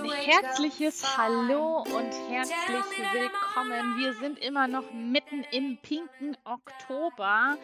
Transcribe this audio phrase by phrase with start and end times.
[0.00, 3.98] Ein herzliches Hallo und herzlich willkommen.
[3.98, 7.56] Wir sind immer noch mitten im pinken Oktober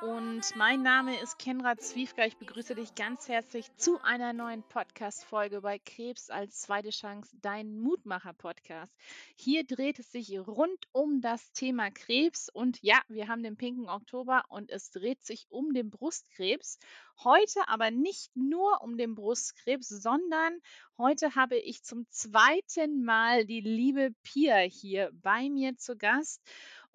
[0.00, 2.24] und mein Name ist Kenra Zwiefka.
[2.24, 7.80] Ich begrüße dich ganz herzlich zu einer neuen Podcast-Folge bei Krebs als zweite Chance, dein
[7.80, 8.92] Mutmacher-Podcast.
[9.34, 13.88] Hier dreht es sich rund um das Thema Krebs und ja, wir haben den pinken
[13.88, 16.78] Oktober und es dreht sich um den Brustkrebs.
[17.24, 20.60] Heute aber nicht nur um den Brustkrebs, sondern
[20.96, 26.40] heute habe ich zum zweiten Mal die liebe Pia hier bei mir zu Gast.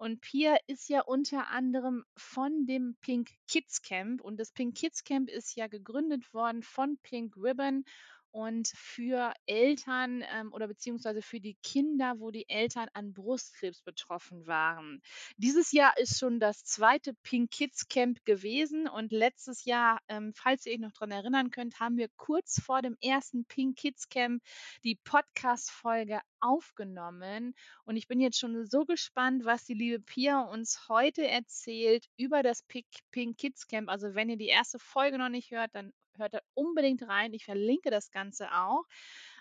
[0.04, 4.20] Und Pia ist ja unter anderem von dem Pink Kids Camp.
[4.20, 7.86] Und das Pink Kids Camp ist ja gegründet worden von Pink Ribbon
[8.34, 14.48] und für Eltern ähm, oder beziehungsweise für die Kinder, wo die Eltern an Brustkrebs betroffen
[14.48, 15.00] waren.
[15.36, 20.66] Dieses Jahr ist schon das zweite Pink Kids Camp gewesen und letztes Jahr, ähm, falls
[20.66, 24.42] ihr euch noch daran erinnern könnt, haben wir kurz vor dem ersten Pink Kids Camp
[24.82, 30.88] die Podcast-Folge aufgenommen und ich bin jetzt schon so gespannt, was die liebe Pia uns
[30.88, 33.88] heute erzählt über das Pink, Pink Kids Camp.
[33.88, 37.32] Also wenn ihr die erste Folge noch nicht hört, dann hört da unbedingt rein.
[37.32, 38.84] Ich verlinke das Ganze auch.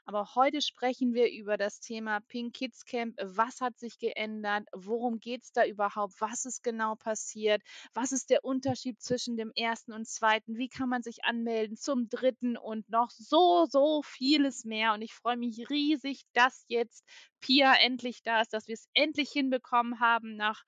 [0.05, 3.17] Aber heute sprechen wir über das Thema Pink Kids Camp.
[3.21, 4.67] Was hat sich geändert?
[4.73, 6.19] Worum geht es da überhaupt?
[6.19, 7.61] Was ist genau passiert?
[7.93, 10.57] Was ist der Unterschied zwischen dem ersten und zweiten?
[10.57, 14.93] Wie kann man sich anmelden zum dritten und noch so, so vieles mehr?
[14.93, 17.05] Und ich freue mich riesig, dass jetzt
[17.39, 20.63] Pia endlich da ist, dass wir es endlich hinbekommen haben nach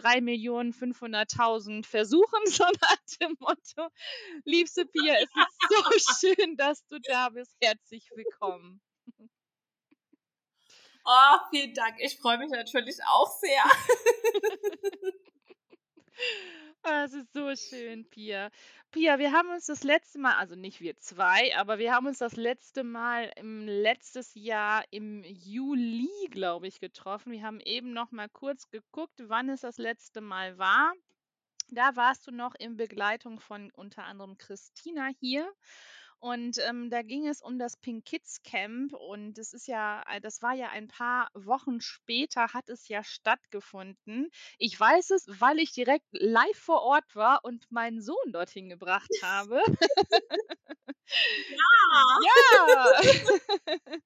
[0.00, 3.88] 3.500.000 Versuchen, so nach dem Motto.
[4.44, 7.54] Liebste Pia, es ist so schön, dass du da bist.
[7.60, 8.80] Herzlich willkommen.
[11.04, 11.96] Oh, vielen Dank.
[12.00, 13.62] Ich freue mich natürlich auch sehr.
[16.82, 18.50] Ah, es ist so schön, Pia.
[18.92, 22.18] Pia, wir haben uns das letzte Mal, also nicht wir zwei, aber wir haben uns
[22.18, 27.32] das letzte Mal im letztes Jahr im Juli, glaube ich, getroffen.
[27.32, 30.92] Wir haben eben noch mal kurz geguckt, wann es das letzte Mal war.
[31.70, 35.52] Da warst du noch in Begleitung von unter anderem Christina hier.
[36.20, 40.20] Und ähm, da ging es um das Pink Kids Camp und es ist ja, äh,
[40.20, 44.28] das war ja ein paar Wochen später, hat es ja stattgefunden.
[44.58, 49.10] Ich weiß es, weil ich direkt live vor Ort war und meinen Sohn dorthin gebracht
[49.22, 49.60] habe.
[51.46, 52.18] ja.
[52.20, 53.00] ja.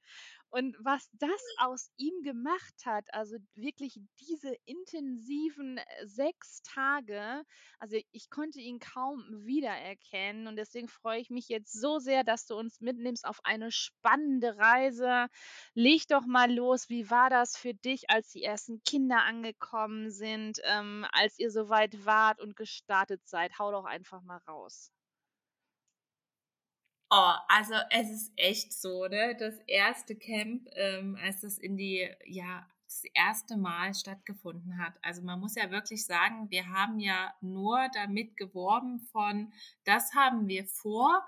[0.55, 7.43] Und was das aus ihm gemacht hat, also wirklich diese intensiven äh, sechs Tage,
[7.79, 12.45] also ich konnte ihn kaum wiedererkennen und deswegen freue ich mich jetzt so sehr, dass
[12.45, 15.29] du uns mitnimmst auf eine spannende Reise.
[15.73, 20.59] Leg doch mal los, wie war das für dich, als die ersten Kinder angekommen sind,
[20.65, 23.59] ähm, als ihr soweit wart und gestartet seid?
[23.59, 24.93] Hau doch einfach mal raus.
[27.15, 29.37] Oh, also es ist echt so, ne?
[29.39, 34.95] Das erste Camp, ähm, als es in die, ja, das erste Mal stattgefunden hat.
[35.03, 39.53] Also man muss ja wirklich sagen, wir haben ja nur damit geworben von,
[39.85, 41.23] das haben wir vor,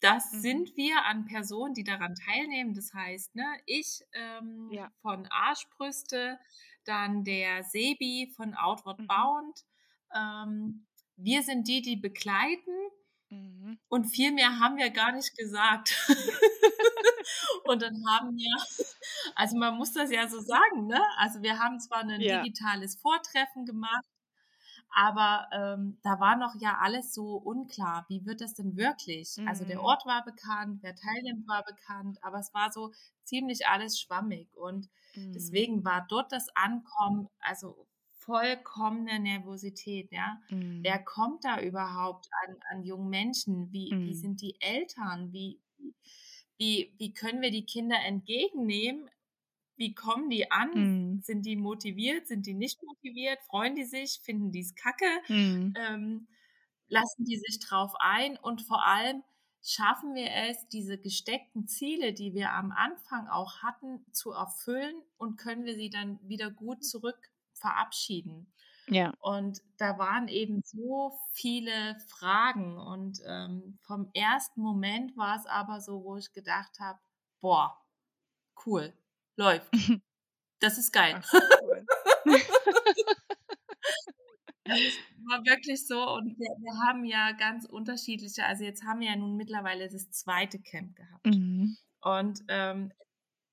[0.00, 0.40] das mhm.
[0.40, 2.74] sind wir an Personen, die daran teilnehmen.
[2.74, 4.92] Das heißt, ne, ich ähm, ja.
[5.00, 6.38] von Arschbrüste,
[6.84, 9.06] dann der Sebi von Outward mhm.
[9.06, 9.64] Bound.
[10.14, 10.86] Ähm,
[11.16, 12.90] wir sind die, die begleiten
[13.30, 13.78] Mhm.
[13.88, 15.94] Und viel mehr haben wir gar nicht gesagt.
[17.64, 18.56] und dann haben wir,
[19.34, 21.00] also man muss das ja so sagen, ne?
[21.18, 22.42] Also wir haben zwar ein ja.
[22.42, 24.04] digitales Vortreffen gemacht,
[24.90, 28.06] aber ähm, da war noch ja alles so unklar.
[28.08, 29.36] Wie wird das denn wirklich?
[29.36, 29.48] Mhm.
[29.48, 29.84] Also der mhm.
[29.84, 32.92] Ort war bekannt, wer teilnimmt war bekannt, aber es war so
[33.24, 35.32] ziemlich alles schwammig und mhm.
[35.32, 37.87] deswegen war dort das Ankommen, also
[38.28, 40.38] vollkommene Nervosität, ja.
[40.50, 40.80] Mhm.
[40.82, 43.72] Wer kommt da überhaupt an, an jungen Menschen?
[43.72, 44.06] Wie, mhm.
[44.06, 45.32] wie sind die Eltern?
[45.32, 45.58] Wie,
[46.58, 49.08] wie, wie können wir die Kinder entgegennehmen?
[49.76, 50.70] Wie kommen die an?
[50.74, 51.22] Mhm.
[51.22, 52.26] Sind die motiviert?
[52.26, 53.38] Sind die nicht motiviert?
[53.48, 54.20] Freuen die sich?
[54.22, 55.22] Finden die es kacke?
[55.28, 55.72] Mhm.
[55.78, 56.28] Ähm,
[56.88, 58.36] lassen die sich drauf ein?
[58.36, 59.22] Und vor allem,
[59.62, 65.38] schaffen wir es, diese gesteckten Ziele, die wir am Anfang auch hatten, zu erfüllen und
[65.38, 68.52] können wir sie dann wieder gut zurück verabschieden.
[68.90, 69.12] Ja.
[69.20, 72.78] Und da waren eben so viele Fragen.
[72.78, 76.98] Und ähm, vom ersten Moment war es aber so, wo ich gedacht habe,
[77.40, 77.76] boah,
[78.66, 78.92] cool,
[79.36, 79.70] läuft.
[80.60, 81.20] Das ist geil.
[81.22, 81.86] Ach, cool.
[84.64, 84.80] das
[85.24, 86.10] war wirklich so.
[86.14, 90.10] Und wir, wir, haben ja ganz unterschiedliche, also jetzt haben wir ja nun mittlerweile das
[90.10, 91.26] zweite Camp gehabt.
[91.26, 91.76] Mhm.
[92.00, 92.92] Und ähm,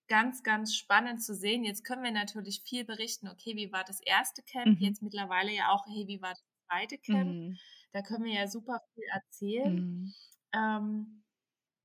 [0.08, 1.64] ganz, ganz spannend zu sehen.
[1.64, 4.80] Jetzt können wir natürlich viel berichten, okay, wie war das erste Camp?
[4.80, 4.86] Mhm.
[4.86, 7.32] Jetzt mittlerweile ja auch, hey, wie war das zweite Camp?
[7.32, 7.58] Mhm.
[7.92, 9.76] Da können wir ja super viel erzählen.
[9.76, 10.14] Mhm.
[10.54, 11.24] Ähm,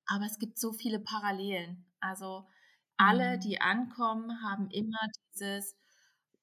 [0.07, 1.87] aber es gibt so viele Parallelen.
[2.01, 2.47] Also
[2.97, 3.41] alle, mhm.
[3.41, 4.99] die ankommen, haben immer
[5.33, 5.77] dieses,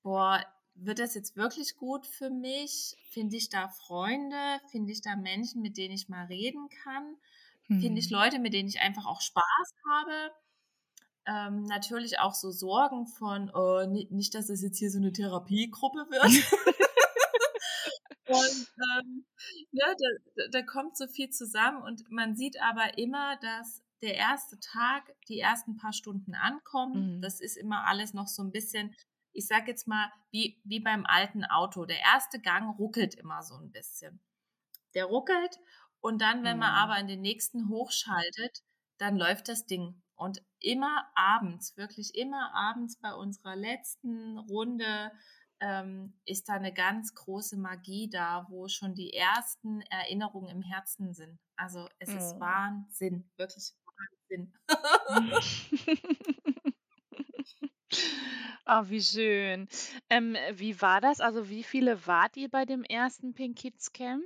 [0.03, 0.43] boah,
[0.75, 2.95] wird das jetzt wirklich gut für mich?
[3.09, 4.59] Finde ich da Freunde?
[4.71, 7.15] Finde ich da Menschen, mit denen ich mal reden kann?
[7.67, 8.15] Finde ich mhm.
[8.15, 10.31] Leute, mit denen ich einfach auch Spaß habe?
[11.27, 16.07] Ähm, natürlich auch so Sorgen von, oh, nicht, dass es jetzt hier so eine Therapiegruppe
[16.09, 16.23] wird.
[18.27, 19.25] und ähm,
[19.71, 19.95] ne,
[20.35, 25.03] da, da kommt so viel zusammen und man sieht aber immer, dass der erste Tag,
[25.27, 27.17] die ersten paar Stunden ankommen.
[27.17, 27.21] Mhm.
[27.21, 28.95] Das ist immer alles noch so ein bisschen
[29.37, 31.85] ich sage jetzt mal, wie, wie beim alten Auto.
[31.85, 34.19] Der erste Gang ruckelt immer so ein bisschen.
[34.95, 35.59] Der ruckelt
[36.01, 36.77] und dann, wenn man mhm.
[36.77, 38.63] aber in den nächsten hochschaltet,
[38.97, 40.01] dann läuft das Ding.
[40.17, 45.11] Und immer abends, wirklich immer abends bei unserer letzten Runde
[45.59, 51.13] ähm, ist da eine ganz große Magie da, wo schon die ersten Erinnerungen im Herzen
[51.13, 51.39] sind.
[51.55, 52.17] Also es mhm.
[52.17, 53.73] ist Wahnsinn, wirklich
[54.29, 54.53] Wahnsinn.
[58.69, 59.69] Ah, wie schön.
[60.09, 61.21] Ähm, wie war das?
[61.21, 64.25] Also, wie viele wart ihr bei dem ersten Pink Kids Camp?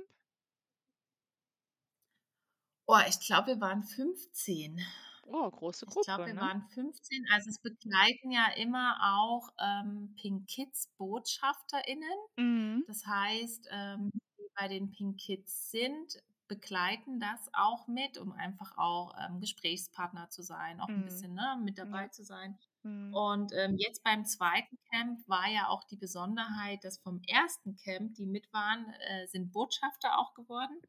[2.86, 4.84] Oh, ich glaube, wir waren 15.
[5.26, 6.40] Oh, große Ich glaube, wir ne?
[6.40, 7.26] waren 15.
[7.32, 12.18] Also es begleiten ja immer auch ähm, Pink Kids BotschafterInnen.
[12.36, 12.84] Mhm.
[12.86, 18.76] Das heißt, ähm, die bei den Pink Kids sind, begleiten das auch mit, um einfach
[18.76, 21.04] auch ähm, Gesprächspartner zu sein, auch ein mhm.
[21.04, 22.10] bisschen ne, mit dabei Ja.
[22.10, 22.58] zu sein.
[22.82, 23.14] Mhm.
[23.14, 28.14] Und ähm, jetzt beim zweiten Camp war ja auch die Besonderheit, dass vom ersten Camp,
[28.14, 30.80] die mit waren, äh, sind Botschafter auch geworden,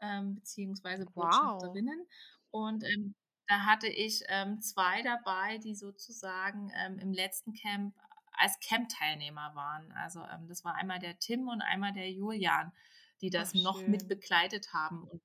[0.00, 1.14] ähm, beziehungsweise Wow.
[1.14, 2.06] Botschafterinnen.
[2.50, 3.14] Und ähm,
[3.48, 7.94] da hatte ich ähm, zwei dabei, die sozusagen ähm, im letzten Camp
[8.32, 9.92] als Camp-Teilnehmer waren.
[9.92, 12.72] Also ähm, das war einmal der Tim und einmal der Julian,
[13.20, 15.04] die das Ach, noch mit begleitet haben.
[15.04, 15.22] Und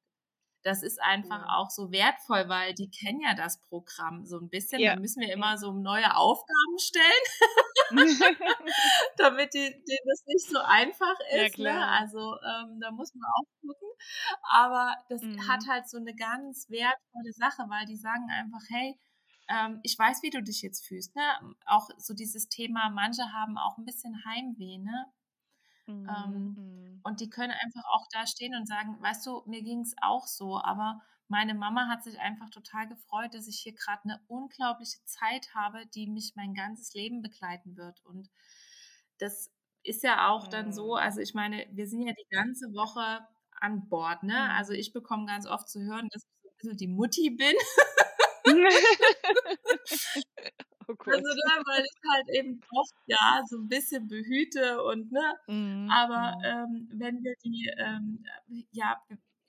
[0.68, 1.56] das ist einfach ja.
[1.56, 4.82] auch so wertvoll, weil die kennen ja das Programm so ein bisschen.
[4.82, 4.96] Ja.
[4.96, 7.24] Da müssen wir immer so neue Aufgaben stellen,
[9.18, 11.58] damit die, denen das nicht so einfach ist.
[11.58, 11.88] Ja, ne?
[11.88, 13.88] Also ähm, da muss man auch gucken.
[14.52, 15.48] Aber das mhm.
[15.48, 19.00] hat halt so eine ganz wertvolle Sache, weil die sagen einfach, hey,
[19.48, 21.16] ähm, ich weiß, wie du dich jetzt fühlst.
[21.16, 21.24] Ne?
[21.66, 25.06] Auch so dieses Thema, manche haben auch ein bisschen Heimweh, ne?
[25.88, 26.10] Mhm.
[26.10, 27.00] Ähm, mhm.
[27.04, 30.28] und die können einfach auch da stehen und sagen, weißt du, mir ging es auch
[30.28, 35.04] so, aber meine Mama hat sich einfach total gefreut, dass ich hier gerade eine unglaubliche
[35.06, 38.02] Zeit habe, die mich mein ganzes Leben begleiten wird.
[38.06, 38.30] Und
[39.20, 39.52] das
[39.84, 41.02] ist ja auch dann so, mhm.
[41.02, 43.26] also ich meine, wir sind ja die ganze Woche
[43.60, 44.52] an Bord, ne?
[44.54, 47.56] Also ich bekomme ganz oft zu hören, dass ich so ein bisschen die Mutti bin.
[50.90, 55.34] Oh also ne, weil ich halt eben oft ja so ein bisschen behüte und ne,
[55.48, 55.90] mhm.
[55.92, 56.44] aber mhm.
[56.46, 58.24] ähm, wenn wir die, ähm,
[58.72, 59.02] ja,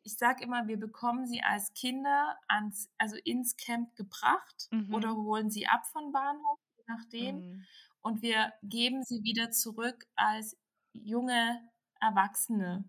[0.02, 4.93] ich sag immer, wir bekommen sie als Kinder ans, also ins Camp gebracht mhm.
[4.93, 7.67] oder holen sie ab von Bahnhof, je nachdem, mhm.
[8.00, 10.56] und wir geben sie wieder zurück als
[10.93, 11.61] junge
[12.00, 12.85] Erwachsene.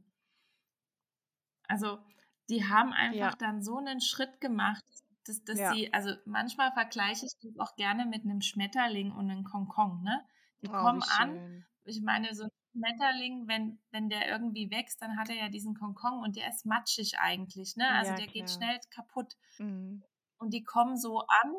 [1.67, 1.99] Also
[2.49, 3.35] die haben einfach ja.
[3.37, 4.83] dann so einen Schritt gemacht,
[5.29, 5.73] dass, dass ja.
[5.73, 10.25] sie, also manchmal vergleiche ich das auch gerne mit einem Schmetterling und einem Konkon, ne?
[10.61, 11.65] Die oh, kommen an.
[11.85, 15.75] Ich meine, so ein Schmetterling, wenn, wenn der irgendwie wächst, dann hat er ja diesen
[15.75, 17.87] Konkon und der ist matschig eigentlich, ne?
[17.89, 18.33] Also ja, der klar.
[18.33, 19.35] geht schnell kaputt.
[19.57, 20.03] Mhm.
[20.37, 21.55] Und die kommen so an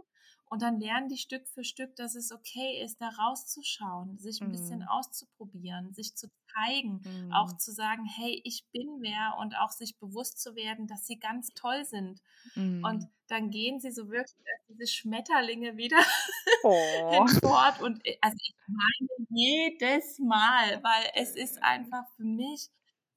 [0.51, 4.49] und dann lernen die Stück für Stück, dass es okay ist, da rauszuschauen, sich ein
[4.49, 4.51] mm.
[4.51, 4.89] bisschen mhm.
[4.89, 7.33] auszuprobieren, sich zu zeigen, mm.
[7.33, 11.21] auch zu sagen, hey, ich bin wer und auch sich bewusst zu werden, dass sie
[11.21, 12.21] ganz toll sind.
[12.57, 12.85] Mm.
[12.85, 15.99] Und dann gehen sie so wirklich als diese Schmetterlinge wieder
[16.65, 17.11] oh.
[17.13, 17.81] hinfort.
[17.81, 22.71] Und äh, also ich meine jedes Mal, weil es ist einfach für mich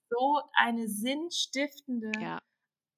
[0.08, 2.40] so eine sinnstiftende ja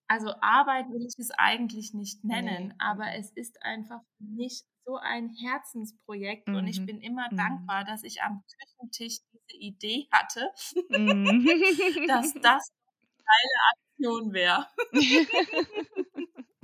[0.08, 2.76] also Arbeit will ich es eigentlich nicht nennen, nee.
[2.80, 6.56] aber es ist einfach für mich so ein Herzensprojekt mhm.
[6.56, 6.86] und ich mhm.
[6.86, 7.38] bin immer mhm.
[7.38, 10.52] dankbar, dass ich am Küchentisch diese Idee hatte,
[10.90, 11.46] mhm.
[12.08, 14.68] dass das eine geile Aktion wäre.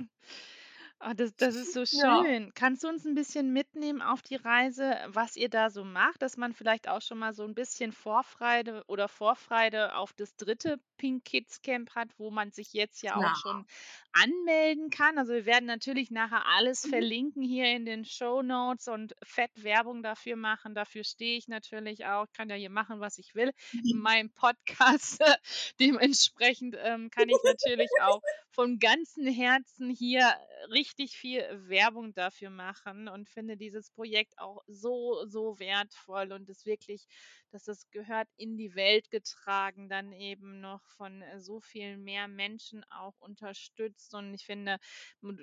[1.04, 2.44] Oh, das, das ist so schön.
[2.44, 2.50] Ja.
[2.54, 6.36] Kannst du uns ein bisschen mitnehmen auf die Reise, was ihr da so macht, dass
[6.36, 11.24] man vielleicht auch schon mal so ein bisschen Vorfreude oder Vorfreude auf das dritte Pink
[11.24, 13.66] Kids Camp hat, wo man sich jetzt ja auch schon
[14.12, 15.18] anmelden kann.
[15.18, 16.90] Also wir werden natürlich nachher alles mhm.
[16.90, 20.76] verlinken hier in den Show Notes und fett Werbung dafür machen.
[20.76, 22.26] Dafür stehe ich natürlich auch.
[22.26, 25.20] Ich kann ja hier machen, was ich will in meinem Podcast.
[25.80, 30.30] Dementsprechend ähm, kann ich natürlich auch von ganzem Herzen hier
[30.70, 36.48] richtig richtig viel Werbung dafür machen und finde dieses Projekt auch so, so wertvoll und
[36.50, 37.06] es wirklich,
[37.50, 42.28] dass das gehört in die Welt getragen, dann eben noch von äh, so vielen mehr
[42.28, 44.14] Menschen auch unterstützt.
[44.14, 44.78] Und ich finde,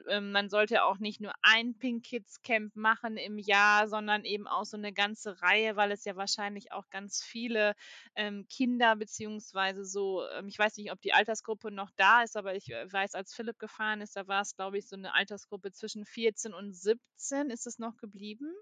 [0.10, 4.48] ähm, man sollte auch nicht nur ein Pink Kids Camp machen im Jahr, sondern eben
[4.48, 7.74] auch so eine ganze Reihe, weil es ja wahrscheinlich auch ganz viele
[8.16, 12.56] ähm, Kinder beziehungsweise so, ähm, ich weiß nicht, ob die Altersgruppe noch da ist, aber
[12.56, 15.72] ich äh, weiß, als Philipp gefahren ist, da war es, glaube ich, so eine Altersgruppe
[15.72, 17.50] zwischen 14 und 17.
[17.50, 18.54] Ist es noch geblieben?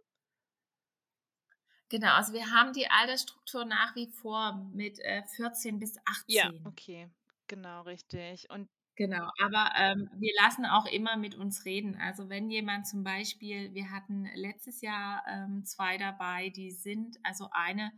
[1.89, 6.25] Genau, also wir haben die Altersstruktur nach wie vor mit äh, 14 bis 18.
[6.27, 7.09] Ja, okay,
[7.47, 8.49] genau, richtig.
[8.49, 8.69] Und
[8.99, 11.95] Genau, aber ähm, wir lassen auch immer mit uns reden.
[12.01, 17.47] Also wenn jemand zum Beispiel, wir hatten letztes Jahr ähm, zwei dabei, die sind, also
[17.51, 17.91] eine,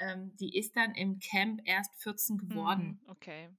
[0.00, 3.00] ähm, die ist dann im Camp erst 14 geworden.
[3.06, 3.50] Mm, okay.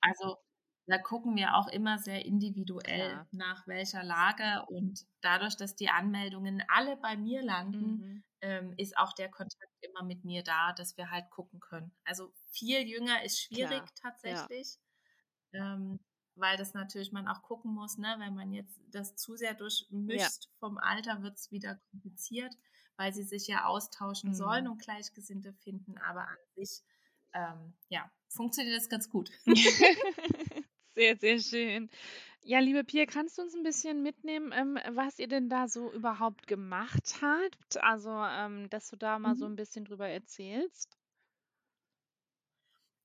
[0.00, 0.38] Also
[0.86, 3.28] da gucken wir auch immer sehr individuell Klar.
[3.32, 8.24] nach welcher Lage und dadurch, dass die Anmeldungen alle bei mir landen, mhm.
[8.42, 11.94] ähm, ist auch der Kontakt immer mit mir da, dass wir halt gucken können.
[12.04, 13.92] Also viel jünger ist schwierig Klar.
[14.02, 14.76] tatsächlich.
[15.52, 15.74] Ja.
[15.74, 16.00] Ähm,
[16.36, 18.16] weil das natürlich man auch gucken muss, ne?
[18.18, 20.50] wenn man jetzt das zu sehr durchmischt ja.
[20.58, 22.52] vom Alter, wird es wieder kompliziert,
[22.96, 24.34] weil sie sich ja austauschen mhm.
[24.34, 26.82] sollen und Gleichgesinnte finden, aber an sich,
[27.34, 29.30] ähm, ja, funktioniert das ganz gut.
[30.94, 31.90] sehr, sehr schön.
[32.42, 35.90] Ja, liebe Pia, kannst du uns ein bisschen mitnehmen, ähm, was ihr denn da so
[35.92, 37.82] überhaupt gemacht habt?
[37.82, 39.38] Also, ähm, dass du da mal mhm.
[39.38, 40.98] so ein bisschen drüber erzählst.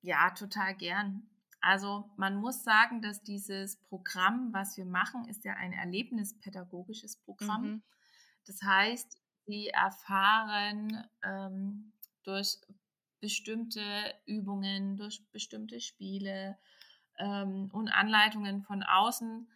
[0.01, 1.29] Ja, total gern.
[1.61, 7.63] Also man muss sagen, dass dieses Programm, was wir machen, ist ja ein erlebnispädagogisches Programm.
[7.63, 7.83] Mhm.
[8.45, 11.93] Das heißt, sie erfahren ähm,
[12.23, 12.57] durch
[13.19, 13.81] bestimmte
[14.25, 16.57] Übungen, durch bestimmte Spiele
[17.19, 19.47] ähm, und Anleitungen von außen,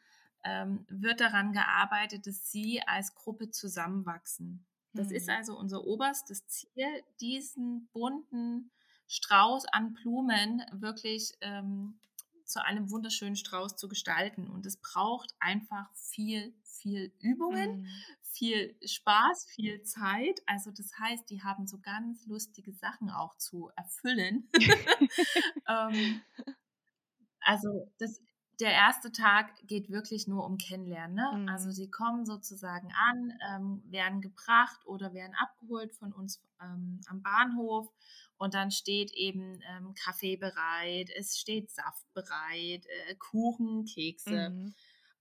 [0.43, 4.65] ähm, wird daran gearbeitet, dass sie als Gruppe zusammenwachsen.
[4.93, 5.15] Das mhm.
[5.15, 8.71] ist also unser oberstes Ziel, diesen bunten
[9.07, 11.99] Strauß an Blumen wirklich ähm,
[12.45, 14.47] zu einem wunderschönen Strauß zu gestalten.
[14.47, 17.87] Und es braucht einfach viel, viel Übungen, mhm.
[18.21, 20.41] viel Spaß, viel Zeit.
[20.45, 24.49] Also das heißt, die haben so ganz lustige Sachen auch zu erfüllen.
[25.67, 26.21] ähm,
[27.45, 28.21] also das
[28.59, 31.15] der erste Tag geht wirklich nur um Kennenlernen.
[31.15, 31.27] Ne?
[31.27, 31.49] Also mhm.
[31.49, 37.21] Also sie kommen sozusagen an, ähm, werden gebracht oder werden abgeholt von uns ähm, am
[37.21, 37.91] Bahnhof
[38.37, 44.73] und dann steht eben ähm, Kaffee bereit, es steht Saft bereit, äh, Kuchen, Kekse, mhm.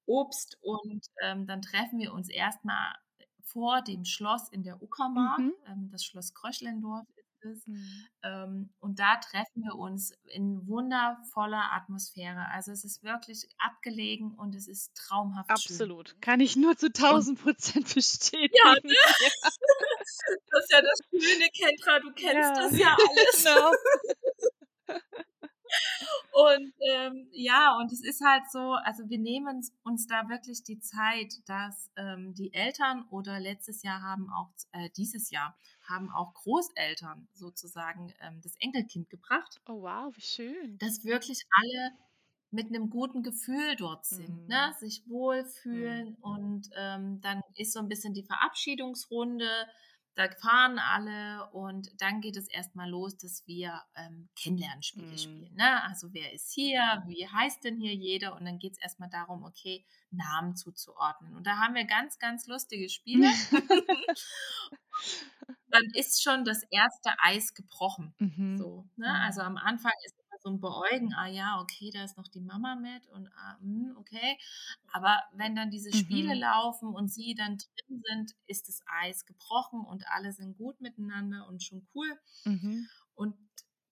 [0.06, 2.94] Obst und ähm, dann treffen wir uns erstmal
[3.40, 5.54] vor dem Schloss in der Uckermark, mhm.
[5.66, 7.06] Ähm, das Schloss Kröchlendorf
[7.42, 7.66] ist.
[7.68, 8.06] Mhm.
[8.22, 12.48] Ähm, und da treffen wir uns in wundervoller Atmosphäre.
[12.52, 15.50] Also es ist wirklich abgelegen und es ist traumhaft.
[15.50, 16.10] Absolut.
[16.10, 16.20] Schön.
[16.20, 18.54] Kann ich nur zu 1000 Prozent bestätigen.
[18.64, 18.80] Ja, ne?
[18.84, 19.48] ja.
[20.50, 22.54] Das ist ja das Schöne, Kendra, du kennst ja.
[22.54, 23.44] das ja alles.
[23.44, 23.72] Genau.
[26.32, 30.80] Und ähm, ja, und es ist halt so, also wir nehmen uns da wirklich die
[30.80, 35.56] Zeit, dass ähm, die Eltern oder letztes Jahr haben auch, äh, dieses Jahr
[35.88, 39.60] haben auch Großeltern sozusagen ähm, das Enkelkind gebracht.
[39.66, 40.78] Oh wow, wie schön.
[40.78, 41.92] Dass wirklich alle
[42.50, 44.42] mit einem guten Gefühl dort sind, ne?
[44.42, 44.48] mhm.
[44.48, 44.74] ne?
[44.78, 46.16] sich wohlfühlen mhm.
[46.20, 49.48] und ähm, dann ist so ein bisschen die Verabschiedungsrunde
[50.14, 55.18] da fahren alle und dann geht es erstmal los, dass wir ähm, Kennenlernspiele mhm.
[55.18, 55.54] spielen.
[55.54, 55.82] Ne?
[55.84, 58.36] Also wer ist hier, wie heißt denn hier jeder?
[58.36, 61.34] Und dann geht es erstmal darum, okay, Namen zuzuordnen.
[61.34, 63.30] Und da haben wir ganz, ganz lustige Spiele.
[65.72, 68.14] dann ist schon das erste Eis gebrochen.
[68.18, 68.56] Mhm.
[68.58, 69.12] So, ne?
[69.20, 72.74] Also am Anfang ist so ein Beäugen, ah ja, okay, da ist noch die Mama
[72.74, 74.38] mit und ah, mh, hm, okay.
[74.92, 76.40] Aber wenn dann diese Spiele mhm.
[76.40, 81.46] laufen und sie dann drin sind, ist das Eis gebrochen und alle sind gut miteinander
[81.48, 82.18] und schon cool.
[82.44, 82.88] Mhm.
[83.14, 83.36] Und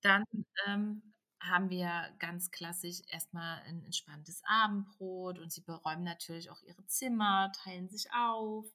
[0.02, 0.24] dann
[0.66, 6.84] ähm, haben wir ganz klassisch erstmal ein entspanntes Abendbrot und sie beräumen natürlich auch ihre
[6.86, 8.66] Zimmer, teilen sich auf.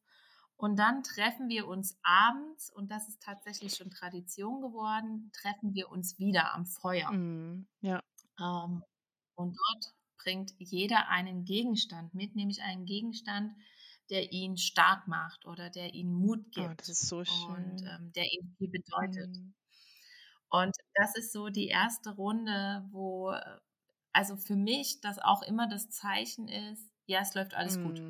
[0.57, 5.89] Und dann treffen wir uns abends, und das ist tatsächlich schon Tradition geworden, treffen wir
[5.89, 7.11] uns wieder am Feuer.
[7.11, 8.01] Mm, ja.
[8.39, 8.83] Ähm,
[9.35, 13.53] und dort bringt jeder einen Gegenstand mit, nämlich einen Gegenstand,
[14.09, 16.69] der ihn stark macht oder der ihn Mut gibt.
[16.69, 17.47] Oh, das ist so schön.
[17.47, 19.35] Und ähm, der ihm viel bedeutet.
[19.35, 19.53] Mm.
[20.49, 23.35] Und das ist so die erste Runde, wo,
[24.13, 27.83] also für mich das auch immer das Zeichen ist, ja, es läuft alles mm.
[27.83, 28.01] gut.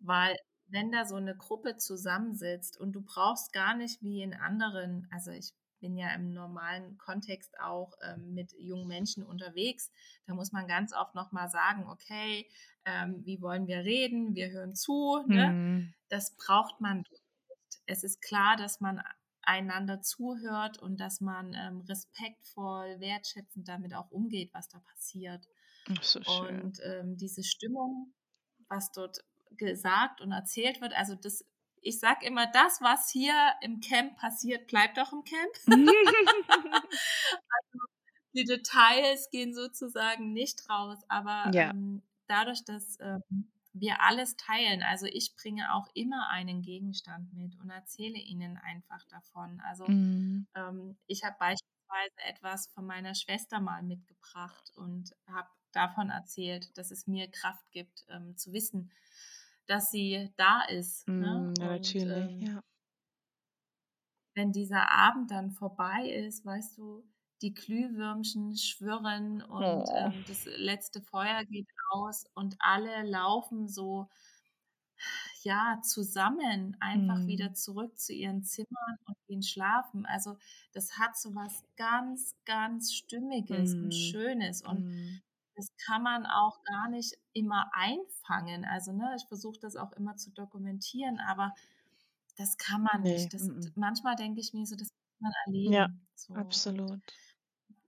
[0.00, 0.36] Weil
[0.68, 5.30] wenn da so eine Gruppe zusammensitzt und du brauchst gar nicht wie in anderen, also
[5.30, 9.90] ich bin ja im normalen Kontext auch ähm, mit jungen Menschen unterwegs.
[10.26, 12.48] Da muss man ganz oft nochmal sagen, okay,
[12.84, 14.34] ähm, wie wollen wir reden?
[14.34, 15.22] Wir hören zu.
[15.26, 15.48] Ne?
[15.48, 15.94] Mhm.
[16.08, 17.22] Das braucht man nicht.
[17.86, 19.02] Es ist klar, dass man
[19.42, 25.46] einander zuhört und dass man ähm, respektvoll, wertschätzend damit auch umgeht, was da passiert.
[26.02, 28.12] So und ähm, diese Stimmung,
[28.68, 29.20] was dort
[29.52, 31.44] gesagt und erzählt wird, also das
[31.86, 35.52] ich sage immer, das, was hier im Camp passiert, bleibt auch im Camp.
[35.68, 35.92] also
[38.34, 41.70] die Details gehen sozusagen nicht raus, aber ja.
[41.70, 43.22] ähm, dadurch, dass ähm,
[43.72, 49.04] wir alles teilen, also ich bringe auch immer einen Gegenstand mit und erzähle ihnen einfach
[49.04, 49.62] davon.
[49.64, 50.48] Also mhm.
[50.54, 56.90] ähm, ich habe beispielsweise etwas von meiner Schwester mal mitgebracht und habe davon erzählt, dass
[56.90, 58.90] es mir Kraft gibt, ähm, zu wissen,
[59.66, 61.06] dass sie da ist.
[61.08, 61.54] Mm, ne?
[61.58, 62.62] Ja, natürlich, ähm, ja.
[64.34, 67.04] Wenn dieser Abend dann vorbei ist, weißt du,
[67.42, 69.84] die Glühwürmchen schwirren und oh.
[69.94, 74.08] ähm, das letzte Feuer geht aus und alle laufen so
[75.42, 77.26] ja zusammen einfach mm.
[77.26, 80.06] wieder zurück zu ihren Zimmern und gehen schlafen.
[80.06, 80.38] Also
[80.72, 83.84] das hat so was ganz, ganz Stimmiges mm.
[83.84, 85.20] und Schönes und mm
[85.56, 88.64] das kann man auch gar nicht immer einfangen.
[88.64, 91.52] Also, ne, ich versuche das auch immer zu dokumentieren, aber
[92.36, 93.32] das kann man nee, nicht.
[93.32, 93.72] Das, m -m.
[93.74, 95.72] Manchmal denke ich mir so, das muss man erleben.
[95.72, 96.34] Ja, so.
[96.34, 97.00] absolut.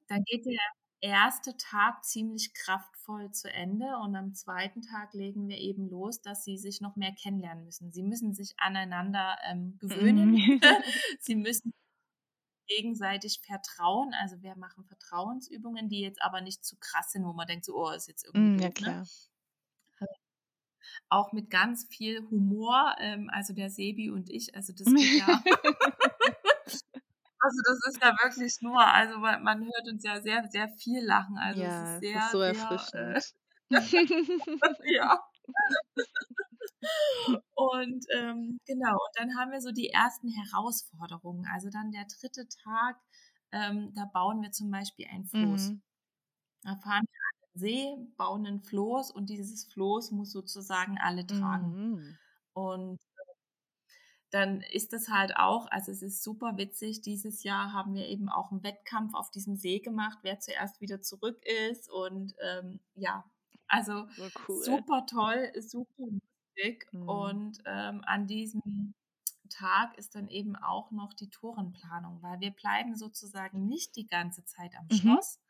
[0.09, 0.59] Dann geht der
[1.01, 6.45] erste Tag ziemlich kraftvoll zu Ende und am zweiten Tag legen wir eben los, dass
[6.45, 7.93] sie sich noch mehr kennenlernen müssen.
[7.93, 10.33] Sie müssen sich aneinander ähm, gewöhnen.
[10.33, 10.61] Mhm.
[11.21, 11.73] sie müssen
[12.69, 14.15] gegenseitig vertrauen.
[14.21, 17.77] Also wir machen Vertrauensübungen, die jetzt aber nicht zu krass sind, wo man denkt, so,
[17.77, 18.73] oh, ist jetzt irgendwie mm, ja, ne?
[18.73, 19.07] klar.
[20.01, 20.07] Ne?
[21.11, 25.43] Auch mit ganz viel Humor, ähm, also der Sebi und ich, also das geht ja.
[27.41, 31.39] Also das ist ja wirklich nur, also man hört uns ja sehr, sehr viel lachen.
[31.39, 33.35] Also ja, es ist sehr, ist so erfrischend.
[33.71, 33.71] Äh,
[34.95, 35.23] ja.
[37.55, 41.47] Und ähm, genau, und dann haben wir so die ersten Herausforderungen.
[41.53, 42.97] Also dann der dritte Tag,
[43.53, 45.71] ähm, da bauen wir zum Beispiel ein Floß.
[45.71, 45.83] Mhm.
[46.63, 51.27] Da fahren wir an den See, bauen ein Floß und dieses Floß muss sozusagen alle
[51.27, 51.73] tragen.
[51.73, 52.19] Mhm.
[52.53, 53.01] Und
[54.31, 57.01] dann ist das halt auch, also es ist super witzig.
[57.01, 61.01] Dieses Jahr haben wir eben auch einen Wettkampf auf diesem See gemacht, wer zuerst wieder
[61.01, 61.91] zurück ist.
[61.91, 63.25] Und ähm, ja,
[63.69, 64.07] also
[64.49, 64.63] cool.
[64.63, 66.05] super toll, super
[66.59, 66.89] lustig.
[66.93, 67.09] Mhm.
[67.09, 68.95] Und ähm, an diesem
[69.49, 74.45] Tag ist dann eben auch noch die Tourenplanung, weil wir bleiben sozusagen nicht die ganze
[74.45, 74.97] Zeit am mhm.
[74.97, 75.41] Schloss,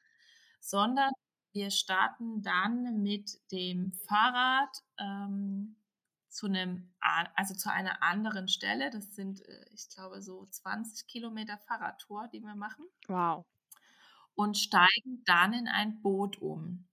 [0.61, 1.13] sondern
[1.53, 5.77] wir starten dann mit dem Fahrrad ähm,
[6.29, 6.93] zu einem,
[7.35, 8.91] also zu einer anderen Stelle.
[8.91, 12.85] Das sind, äh, ich glaube, so 20 Kilometer Fahrradtour, die wir machen.
[13.09, 13.45] Wow.
[14.35, 16.87] Und steigen dann in ein Boot um.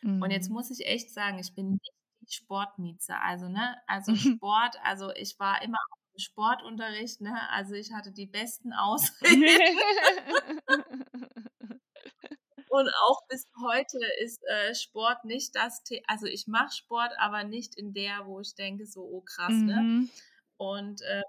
[0.00, 0.22] Mhm.
[0.22, 0.54] Und jetzt mhm.
[0.54, 1.95] muss ich echt sagen, ich bin nicht
[2.28, 3.18] Sportmieze.
[3.20, 5.78] Also, ne, also Sport, also ich war immer
[6.12, 9.44] im Sportunterricht, ne, also ich hatte die besten Ausreden.
[12.68, 16.02] Und auch bis heute ist äh, Sport nicht das Thema.
[16.08, 19.80] Also ich mache Sport, aber nicht in der, wo ich denke, so, oh krass, ne?
[19.80, 20.00] mhm.
[20.00, 20.08] ne?
[20.58, 21.22] Und äh,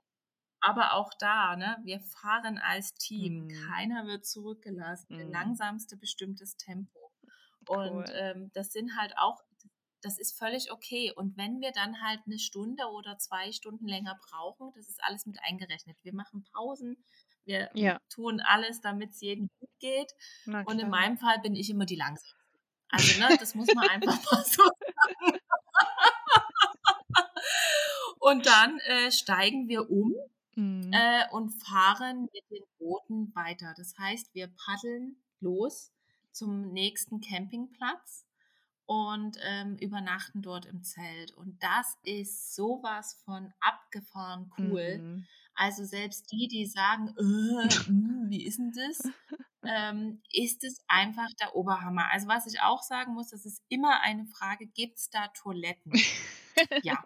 [0.59, 3.45] aber auch da, ne, wir fahren als Team.
[3.45, 3.69] Mhm.
[3.69, 5.15] Keiner wird zurückgelassen.
[5.15, 5.31] Mhm.
[5.31, 7.11] Langsamste bestimmtes Tempo.
[7.67, 9.41] Und ähm, das sind halt auch,
[10.01, 11.11] das ist völlig okay.
[11.15, 15.25] Und wenn wir dann halt eine Stunde oder zwei Stunden länger brauchen, das ist alles
[15.25, 15.97] mit eingerechnet.
[16.03, 16.97] Wir machen Pausen,
[17.45, 17.99] wir ja.
[18.09, 20.13] tun alles, damit es jedem gut geht.
[20.45, 22.35] Und in meinem Fall bin ich immer die Langsamste.
[22.89, 25.39] Also, ne, das muss man einfach mal so sagen.
[28.19, 30.13] Und dann äh, steigen wir um
[30.55, 30.91] mhm.
[30.91, 33.73] äh, und fahren mit den Booten weiter.
[33.77, 35.93] Das heißt, wir paddeln los
[36.33, 38.26] zum nächsten Campingplatz
[38.87, 41.31] und ähm, übernachten dort im Zelt.
[41.33, 44.97] Und das ist sowas von abgefahren cool.
[44.97, 45.27] Mhm.
[45.53, 49.11] Also selbst die, die sagen, äh, mh, hm, wie ist denn das?
[49.65, 52.09] ähm, ist es einfach der Oberhammer.
[52.11, 55.91] Also was ich auch sagen muss, das ist immer eine Frage, gibt es da Toiletten?
[56.83, 57.03] ja.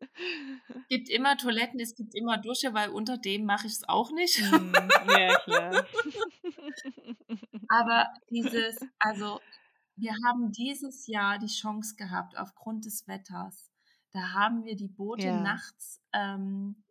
[0.88, 4.40] gibt immer Toiletten, es gibt immer Dusche, weil unter dem mache ich es auch nicht.
[4.40, 4.74] Mm,
[5.08, 5.86] ja, klar.
[7.68, 9.40] Aber dieses, also
[9.96, 13.70] wir haben dieses Jahr die Chance gehabt, aufgrund des Wetters.
[14.12, 15.40] Da haben wir die Boote ja.
[15.40, 16.82] nachts ähm,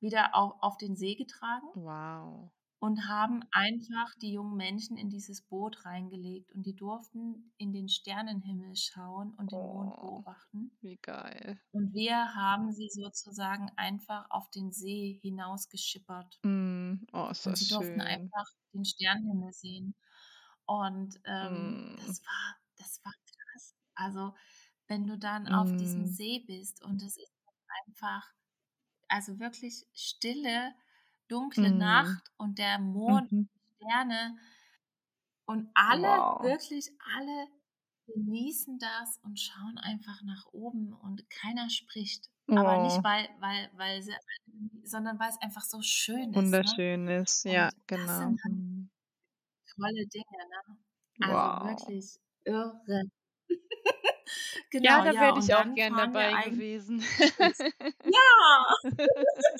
[0.00, 1.66] wieder auf, auf den See getragen.
[1.74, 2.50] Wow.
[2.82, 7.90] Und haben einfach die jungen Menschen in dieses Boot reingelegt und die durften in den
[7.90, 10.70] Sternenhimmel schauen und den oh, Mond beobachten.
[10.80, 11.60] Wie geil.
[11.72, 16.38] Und wir haben sie sozusagen einfach auf den See hinausgeschippert.
[16.42, 16.94] Mm.
[17.12, 18.00] Oh, ist Und das sie durften schön.
[18.00, 19.94] einfach den Sternenhimmel sehen.
[20.70, 21.96] Und ähm, Mhm.
[21.96, 23.74] das war, das war krass.
[23.96, 24.34] Also,
[24.88, 26.06] wenn du dann auf diesem Mhm.
[26.06, 27.32] See bist und es ist
[27.88, 28.24] einfach,
[29.08, 30.74] also wirklich stille,
[31.28, 31.72] dunkle Mhm.
[31.72, 33.48] Nacht und der Mond, Mhm.
[33.76, 34.38] Sterne
[35.46, 36.40] und alle, Wow.
[36.40, 37.46] wirklich alle
[38.06, 42.28] genießen das und schauen einfach nach oben und keiner spricht.
[42.54, 44.14] Aber nicht, Oh, weil, weil, weil sie,
[44.84, 46.60] sondern weil es einfach so schön ist.
[46.62, 46.74] Ne?
[46.74, 47.44] wunderschön ist.
[47.44, 48.18] Ja, Und das genau.
[48.18, 48.79] sind halt Mhm.
[49.80, 50.76] Tolle Dinge, ne?
[51.20, 51.62] Also Wow.
[51.62, 53.02] wirklich irre.
[54.52, 55.20] Ja, genau, da ja.
[55.20, 57.02] wäre ich auch gern dabei gewesen.
[58.04, 58.74] Ja!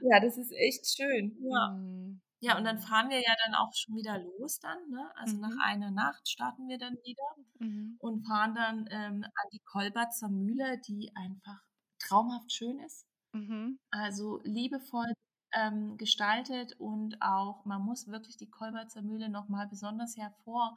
[0.00, 1.36] ja, das ist echt schön.
[1.40, 1.70] Ja.
[1.70, 2.20] Mhm.
[2.40, 2.78] Ja, und dann Mhm.
[2.78, 5.10] fahren wir ja dann auch schon wieder los dann, ne?
[5.16, 5.60] Also nach Mhm.
[5.62, 7.22] einer Nacht starten wir dann wieder
[7.60, 7.96] Mhm.
[7.98, 11.60] und fahren dann ähm, an die Kolberzer Mühle, die einfach
[11.98, 13.06] traumhaft schön ist.
[13.34, 13.78] Mhm.
[13.90, 15.12] Also liebevoll
[15.54, 20.76] ähm, gestaltet und auch, man muss wirklich die Kolberzer Mühle nochmal besonders hervorbringen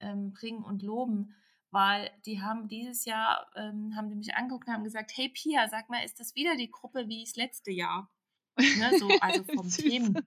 [0.00, 1.34] ähm, und loben,
[1.70, 5.68] weil die haben dieses Jahr, ähm, haben die mich angeguckt und haben gesagt, hey Pia,
[5.68, 8.10] sag mal, ist das wieder die Gruppe wie das letzte Jahr?
[8.72, 9.76] Ne, so, also vom.
[9.76, 10.26] Themen.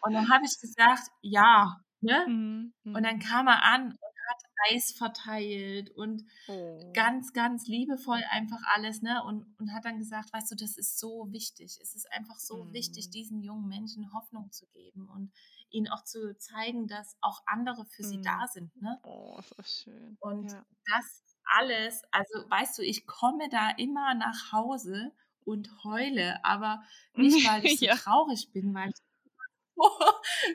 [0.00, 2.26] Und dann habe ich gesagt, ja, ne?
[2.28, 2.74] Mhm.
[2.92, 3.20] Und dann Mhm.
[3.20, 6.94] kam er an und hat Eis verteilt und Oh.
[6.94, 9.22] ganz, ganz liebevoll einfach alles, ne?
[9.24, 11.78] Und, und hat dann gesagt, weißt du, das ist so wichtig.
[11.82, 13.10] Es ist einfach so wichtig, Mhm.
[13.10, 15.32] diesen jungen Menschen Hoffnung zu geben und
[15.70, 18.22] ihnen auch zu zeigen, dass auch andere für sie Mhm.
[18.22, 19.02] da sind, ne?
[19.04, 20.18] Oh, ist das schön.
[20.20, 20.66] Und Ja.
[20.86, 25.12] das alles, also weißt du, ich komme da immer nach Hause
[25.44, 26.82] und heule, aber
[27.14, 27.98] nicht, weil ich so Ja.
[28.04, 29.02] traurig bin, weil ich so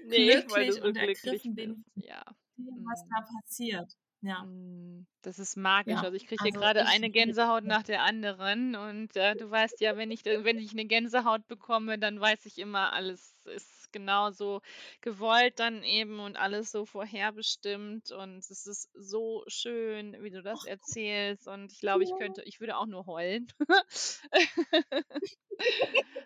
[0.03, 1.85] Nee, weil glücklich so und ergriffen bin.
[1.95, 2.23] Ja.
[2.65, 3.09] Dem, was Mhm.
[3.09, 3.93] da passiert.
[4.21, 5.93] Ja, Mm, Das ist magisch.
[5.93, 6.03] ja.
[6.03, 9.49] Also ich kriege hier Also gerade ich eine Gänsehaut nach der anderen und äh, du
[9.49, 13.82] weißt ja, wenn ich, wenn ich eine Gänsehaut bekomme, dann weiß ich immer, alles ist
[13.93, 14.61] genauso
[15.01, 20.65] gewollt dann eben und alles so vorherbestimmt und es ist so schön, wie du das
[20.65, 23.47] erzählst und ich glaube, ich könnte, ich würde auch nur heulen.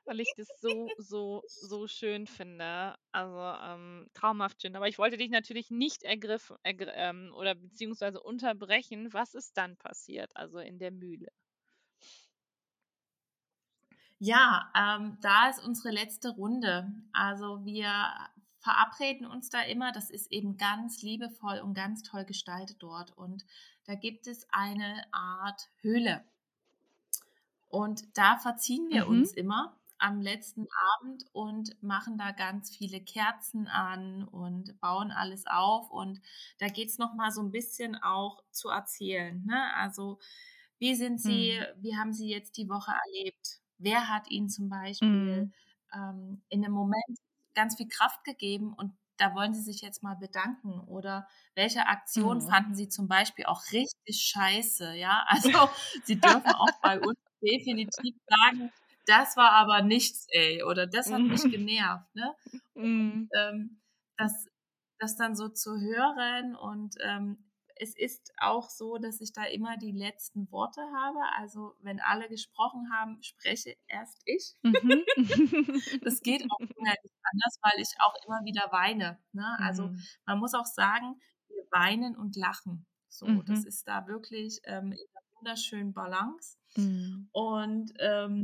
[0.05, 2.95] Weil ich das so, so, so schön finde.
[3.11, 4.75] Also ähm, traumhaft schön.
[4.75, 9.13] Aber ich wollte dich natürlich nicht ergriffen ergr ähm, oder beziehungsweise unterbrechen.
[9.13, 11.27] Was ist dann passiert, also in der Mühle?
[14.21, 16.91] Ja, ähm, da ist unsere letzte Runde.
[17.13, 17.89] Also wir
[18.59, 19.91] verabreden uns da immer.
[19.91, 23.11] Das ist eben ganz liebevoll und ganz toll gestaltet dort.
[23.15, 23.45] Und
[23.85, 26.25] da gibt es eine Art Höhle.
[27.69, 29.07] Und da verziehen wir Mhm.
[29.07, 30.67] uns immer am letzten
[30.99, 35.89] Abend und machen da ganz viele Kerzen an und bauen alles auf.
[35.89, 36.21] Und
[36.59, 39.43] da geht es nochmal so ein bisschen auch zu erzählen.
[39.45, 39.73] Ne?
[39.75, 40.19] Also,
[40.79, 41.67] wie sind Sie, Mhm.
[41.77, 43.59] wie haben Sie jetzt die Woche erlebt?
[43.79, 45.51] Wer hat Ihnen zum Beispiel Mhm.
[45.93, 47.03] ähm, in einem Moment
[47.55, 50.79] ganz viel Kraft gegeben und da wollen Sie sich jetzt mal bedanken?
[50.81, 52.41] Oder welche Aktion Oh.
[52.41, 54.93] fanden Sie zum Beispiel auch richtig scheiße?
[54.95, 55.69] Ja, also
[56.03, 58.71] Sie dürfen auch bei uns definitiv sagen,
[59.05, 62.35] das war aber nichts, ey, oder das hat mich genervt, ne?
[62.75, 63.29] Mhm.
[63.35, 63.81] Ähm,
[64.17, 64.47] das,
[64.99, 67.46] das dann so zu hören und ähm,
[67.79, 71.19] es ist auch so, dass ich da immer die letzten Worte habe.
[71.37, 74.55] Also wenn alle gesprochen haben, spreche erst ich.
[74.63, 75.03] Mhm.
[76.03, 76.59] Das geht auch
[77.31, 79.19] anders, weil ich auch immer wieder weine.
[79.33, 79.57] Ne?
[79.61, 80.07] Also Mhm.
[80.25, 82.85] man muss auch sagen, wir weinen und lachen.
[83.09, 83.67] So, das Mhm.
[83.67, 86.57] ist da wirklich ähm, in einer wunderschönen Balance.
[86.77, 87.29] Mhm.
[87.31, 88.43] Und ähm,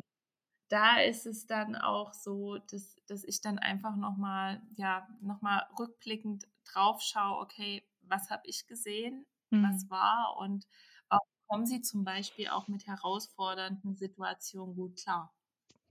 [0.69, 6.45] da ist es dann auch so, dass, dass ich dann einfach nochmal, ja, nochmal rückblickend
[6.65, 9.25] drauf schaue, okay, was habe ich gesehen,
[9.59, 9.89] was Mhm.
[9.89, 10.65] war und
[11.09, 15.33] warum kommen sie zum Beispiel auch mit herausfordernden Situationen gut klar.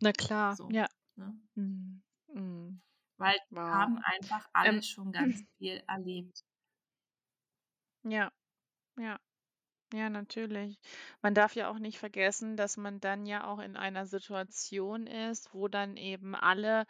[0.03, 0.87] Na klar, So, ja.
[1.17, 1.35] ne?
[1.55, 2.03] Mhm.
[2.35, 2.83] Mhm.
[3.17, 3.91] Weil Wow.
[3.95, 6.45] haben einfach alle Ähm, schon ganz viel erlebt.
[8.05, 8.31] ja,
[8.99, 9.19] ja.
[9.95, 10.81] Ja, natürlich.
[11.23, 15.55] Man darf ja auch nicht vergessen, dass man dann ja auch in einer Situation ist,
[15.55, 16.87] wo dann eben alle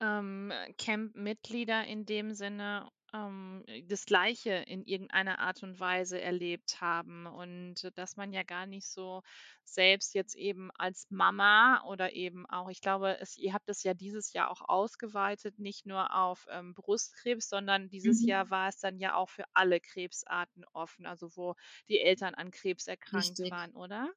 [0.00, 7.26] ähm, Camp-Mitglieder in dem Sinne ähm, das Gleiche in irgendeiner Art und Weise erlebt haben
[7.26, 9.22] und dass man ja gar nicht so
[9.64, 13.94] selbst jetzt eben als Mama oder eben auch, ich glaube, es, ihr habt es ja
[13.94, 18.26] dieses Jahr auch ausgeweitet, nicht nur auf ähm, Brustkrebs, sondern dieses Mhm.
[18.26, 21.54] Jahr war es dann ja auch für alle Krebsarten offen, also wo
[21.88, 23.50] die Eltern an Krebs erkrankt Richtig.
[23.50, 24.12] waren, oder?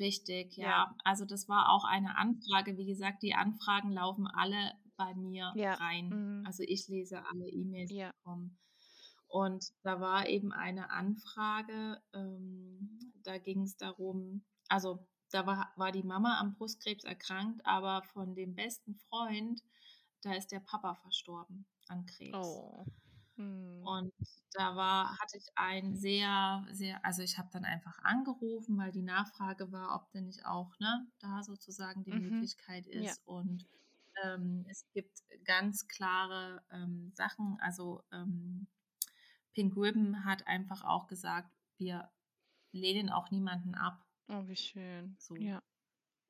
[0.00, 0.84] Richtig, Ja.
[0.86, 0.94] ja.
[1.04, 2.76] Also das war auch eine Anfrage.
[2.76, 5.74] Wie gesagt, die Anfragen laufen alle bei mir Ja.
[5.74, 6.08] rein.
[6.10, 6.46] Mhm.
[6.46, 8.12] Also ich lese alle E-Mails, die Ja.
[8.24, 8.58] kommen.
[9.28, 15.92] Und da war eben eine Anfrage, ähm, da ging es darum, also da war, war
[15.92, 19.62] die Mama am Brustkrebs erkrankt, aber von dem besten Freund,
[20.22, 22.36] da ist der Papa verstorben an Krebs.
[22.36, 22.86] Oh.
[23.36, 23.82] Hm.
[23.84, 24.12] Und
[24.52, 29.02] da war, hatte ich ein sehr, sehr, also ich habe dann einfach angerufen, weil die
[29.02, 32.30] Nachfrage war, ob denn nicht auch ne, da sozusagen die mhm.
[32.30, 33.20] Möglichkeit ist.
[33.20, 33.24] Ja.
[33.26, 33.66] Und
[34.24, 37.58] ähm, es gibt ganz klare ähm, Sachen.
[37.60, 38.66] Also ähm,
[39.52, 42.10] Pink Ribbon hat einfach auch gesagt, wir
[42.72, 44.04] lehnen auch niemanden ab.
[44.28, 45.16] Oh, wie schön.
[45.18, 45.36] So.
[45.36, 45.62] Ja.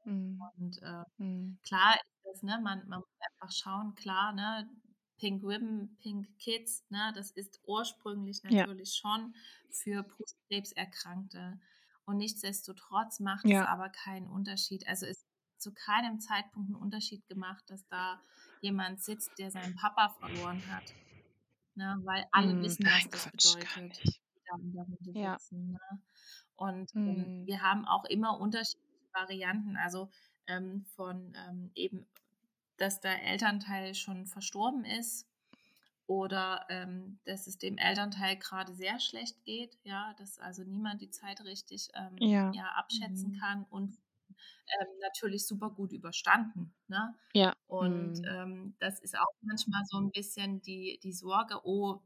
[0.05, 0.43] Mhm.
[0.57, 1.59] Und äh, mhm.
[1.63, 4.69] klar ist das, ne, man, man muss einfach schauen, klar, ne,
[5.19, 9.11] Pink Ribbon, Pink Kids, ne, das ist ursprünglich natürlich ja.
[9.11, 9.35] schon
[9.71, 11.61] für Brustkrebserkrankte.
[12.05, 13.63] Und nichtsdestotrotz macht ja.
[13.63, 14.87] es aber keinen Unterschied.
[14.89, 15.28] Also es
[15.59, 18.21] zu keinem Zeitpunkt einen Unterschied gemacht, dass da
[18.61, 20.95] jemand sitzt, der seinen Papa verloren hat.
[21.75, 24.21] Ne, weil alle mm, wissen, was das Quatsch, bedeutet.
[25.15, 25.39] Ja.
[25.39, 26.03] sitzen, ne?
[26.57, 27.09] Und mm.
[27.09, 29.77] ähm, wir haben auch immer unterschiedliche Varianten.
[29.77, 30.11] Also
[30.49, 32.09] ähm, von ähm, eben
[32.79, 35.29] dass der Elternteil schon verstorben ist
[36.07, 41.11] oder ähm, dass es dem Elternteil gerade sehr schlecht geht, ja, dass also niemand die
[41.11, 42.51] Zeit richtig ähm, ja.
[42.53, 42.67] ja.
[42.77, 43.39] abschätzen mhm.
[43.39, 43.99] kann und
[44.81, 46.75] ähm, natürlich super gut überstanden.
[46.89, 47.15] Ne?
[47.33, 47.55] Ja.
[47.67, 48.25] Und mhm.
[48.25, 52.01] Ähm, das ist auch manchmal so ein bisschen die, die Sorge, oh,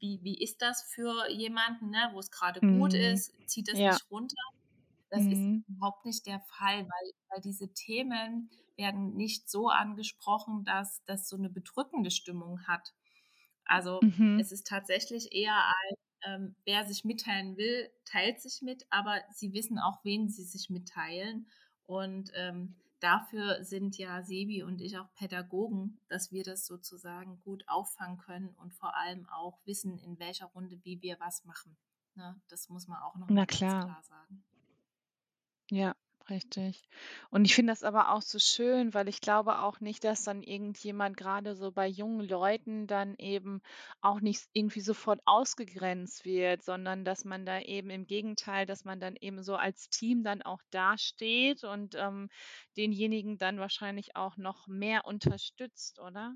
[0.00, 2.78] wie, wie ist das für jemanden, ne, wo es gerade mhm.
[2.78, 3.92] gut ist, zieht das ja.
[3.92, 4.36] nicht runter?
[5.10, 5.32] Das mhm.
[5.32, 11.28] ist überhaupt nicht der Fall, weil, weil diese Themen werden nicht so angesprochen, dass das
[11.28, 12.94] so eine bedrückende Stimmung hat.
[13.64, 14.38] Also mhm.
[14.38, 15.96] es ist tatsächlich eher ein,
[16.26, 20.70] ähm, wer sich mitteilen will, teilt sich mit, aber sie wissen auch, wen sie sich
[20.70, 21.48] mitteilen.
[21.88, 27.64] Und ähm, dafür sind ja Sebi und ich auch Pädagogen, dass wir das sozusagen gut
[27.66, 31.78] auffangen können und vor allem auch wissen, in welcher Runde wie wir was machen.
[32.14, 32.38] Ne?
[32.48, 33.84] Das muss man auch noch Na klar.
[33.84, 34.44] klar sagen.
[35.70, 35.94] Ja,
[36.30, 36.82] richtig.
[37.30, 40.42] Und ich finde das aber auch so schön, weil ich glaube auch nicht, dass dann
[40.42, 43.62] irgendjemand gerade so bei jungen Leuten dann eben
[44.00, 49.00] auch nicht irgendwie sofort ausgegrenzt wird, sondern dass man da eben im Gegenteil, dass man
[49.00, 52.28] dann eben so als Team dann auch dasteht und ähm,
[52.76, 56.34] denjenigen dann wahrscheinlich auch noch mehr unterstützt, oder?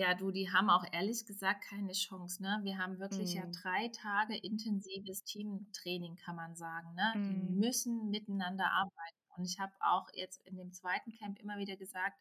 [0.00, 2.42] Ja, du, die haben auch ehrlich gesagt keine Chance.
[2.42, 2.60] Ne?
[2.62, 3.36] Wir haben wirklich mm.
[3.36, 6.94] ja drei Tage intensives Teamtraining, kann man sagen.
[6.94, 7.12] Ne?
[7.16, 7.28] Mm.
[7.28, 9.18] Die müssen miteinander arbeiten.
[9.36, 12.18] Und ich habe auch jetzt in dem zweiten Camp immer wieder gesagt,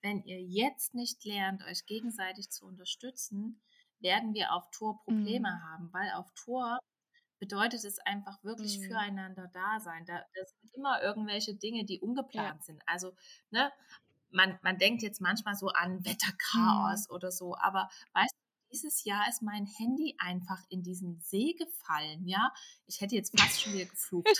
[0.00, 3.60] wenn ihr jetzt nicht lernt, euch gegenseitig zu unterstützen,
[4.00, 5.62] werden wir auf Tour Probleme mm.
[5.64, 6.78] haben, weil auf Tour
[7.38, 8.84] bedeutet es einfach wirklich mm.
[8.84, 10.06] füreinander da sein.
[10.06, 12.64] Da, das sind immer irgendwelche Dinge, die ungeplant ja.
[12.64, 12.82] sind.
[12.86, 13.14] Also,
[13.50, 13.70] ne,
[14.30, 17.14] man, man denkt jetzt manchmal so an Wetterchaos mhm.
[17.14, 22.26] oder so, aber weißt du, dieses Jahr ist mein Handy einfach in diesen See gefallen,
[22.26, 22.52] ja.
[22.86, 24.28] Ich hätte jetzt fast schon wieder geflucht.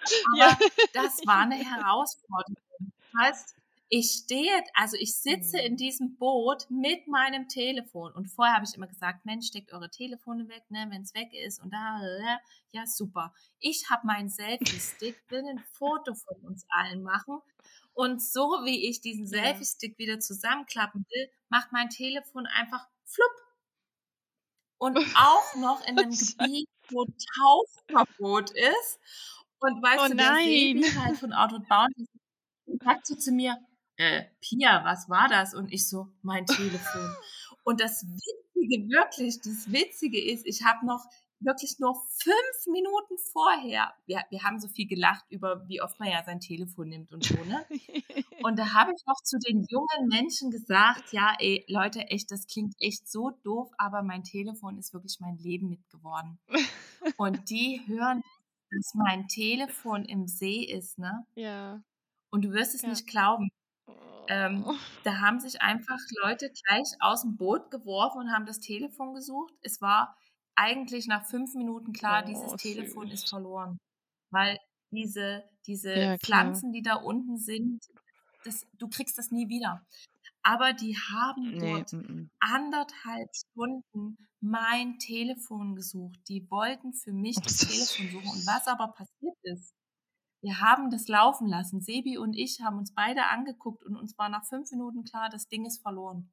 [0.32, 0.58] aber ja.
[0.92, 2.56] das war eine Herausforderung.
[2.78, 3.56] Das heißt,
[3.92, 5.76] ich stehe, also ich sitze in mhm.
[5.76, 10.48] diesem Boot mit meinem Telefon und vorher habe ich immer gesagt, Mensch, steckt eure Telefone
[10.48, 12.00] weg, ne, wenn es weg ist und da,
[12.70, 13.34] ja super.
[13.58, 17.40] Ich habe meinen Selfie-Stick, will ein Foto von uns allen machen
[17.94, 23.32] und so wie ich diesen Selfie-Stick wieder zusammenklappen will, macht mein Telefon einfach flupp.
[24.78, 27.04] Und auch noch in einem Gebiet, wo
[27.38, 28.98] Tauchverbot ist.
[29.58, 32.08] Und weißt oh du, der Sebi halt von Outward Bounty
[32.82, 33.58] sagt so zu mir,
[33.96, 35.54] äh, Pia, was war das?
[35.54, 37.14] Und ich so, mein Telefon.
[37.64, 41.04] Und das Witzige, wirklich, das Witzige ist, ich habe noch
[41.40, 46.10] wirklich nur fünf Minuten vorher, wir, wir haben so viel gelacht über, wie oft man
[46.10, 47.64] ja sein Telefon nimmt und so, ne?
[48.42, 52.46] Und da habe ich noch zu den jungen Menschen gesagt, ja, ey, Leute, echt, das
[52.46, 56.38] klingt echt so doof, aber mein Telefon ist wirklich mein Leben mitgeworden.
[57.18, 58.22] Und die hören,
[58.70, 61.26] dass mein Telefon im See ist, ne?
[61.34, 61.82] Ja.
[62.30, 62.88] Und du wirst es ja.
[62.88, 63.50] nicht glauben.
[64.28, 64.74] Ähm, oh.
[65.02, 69.52] da haben sich einfach Leute gleich aus dem Boot geworfen und haben das Telefon gesucht.
[69.60, 70.16] Es war
[70.60, 72.62] eigentlich nach fünf Minuten klar, oh, dieses süß.
[72.62, 73.78] Telefon ist verloren.
[74.30, 74.58] Weil
[74.92, 77.82] diese, diese ja, Pflanzen, die da unten sind,
[78.44, 79.86] das, du kriegst das nie wieder.
[80.42, 82.28] Aber die haben nee, dort m -m.
[82.40, 86.18] anderthalb Stunden mein Telefon gesucht.
[86.28, 88.28] Die wollten für mich das Telefon suchen.
[88.28, 89.74] Und was aber passiert ist,
[90.42, 91.80] wir haben das laufen lassen.
[91.80, 95.48] Sebi und ich haben uns beide angeguckt und uns war nach fünf Minuten klar, das
[95.48, 96.32] Ding ist verloren.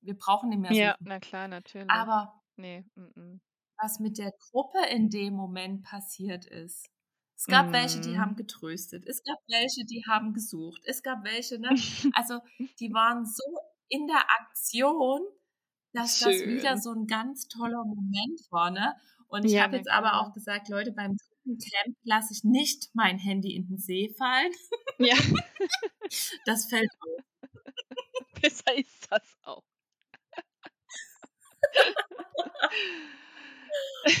[0.00, 0.82] Wir brauchen nicht mehr suchen.
[0.82, 1.90] Ja, na klar, natürlich.
[1.90, 3.40] Aber Nee, mm
[3.82, 6.88] was mit der Gruppe in dem Moment passiert ist.
[7.36, 7.72] Es gab mm.
[7.72, 8.36] welche, die haben mhm.
[8.36, 9.04] getröstet.
[9.06, 10.80] Es gab welche, die haben gesucht.
[10.84, 11.70] Es gab welche, ne?
[12.14, 12.38] Also,
[12.78, 13.42] die waren so
[13.88, 15.20] in der Aktion,
[15.92, 16.32] dass Schön.
[16.32, 18.94] das wieder so ein ganz toller Moment war, ne?
[19.26, 22.90] Und ich ja, habe jetzt aber auch gesagt, Leute, beim ersten Camp lasse ich nicht
[22.94, 24.52] mein Handy in den See fallen.
[24.98, 25.16] Ja.
[26.44, 27.24] Das fällt auf.
[28.42, 29.64] Besser ist das auch.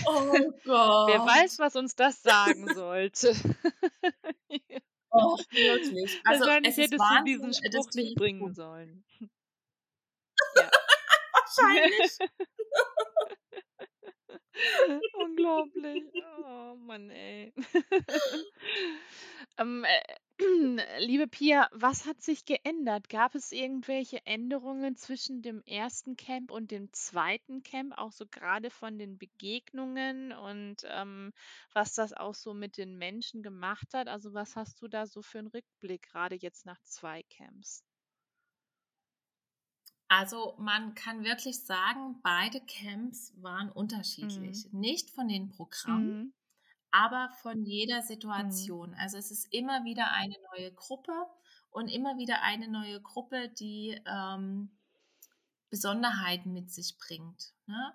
[0.06, 0.32] Oh
[0.64, 1.08] Gott.
[1.08, 3.34] Wer weiß, was uns das sagen sollte.
[5.14, 6.22] Oh, wirklich.
[6.24, 8.54] Also, Wahrscheinlich es hättest du diesen Spruch nicht bringen tun.
[8.54, 9.04] sollen.
[11.34, 12.16] Wahrscheinlich.
[15.12, 16.04] Unglaublich.
[16.42, 17.52] Oh Mann, ey.
[19.58, 19.84] ähm,
[20.78, 23.08] äh, liebe Pia, was hat sich geändert?
[23.08, 28.70] Gab es irgendwelche Änderungen zwischen dem ersten Camp und dem zweiten Camp, auch so gerade
[28.70, 31.32] von den Begegnungen und ähm,
[31.72, 34.08] was das auch so mit den Menschen gemacht hat?
[34.08, 37.82] Also was hast du da so für einen Rückblick, gerade jetzt nach zwei Camps?
[40.06, 44.72] Also man kann wirklich sagen, beide Camps waren unterschiedlich.
[44.72, 46.32] Nicht von den Programmen, Mhm.
[46.92, 48.94] Aber von jeder Situation.
[48.94, 51.12] Also es ist immer wieder eine neue Gruppe
[51.70, 54.70] und immer wieder eine neue Gruppe, die ähm,
[55.70, 57.54] Besonderheiten mit sich bringt.
[57.66, 57.92] Ne?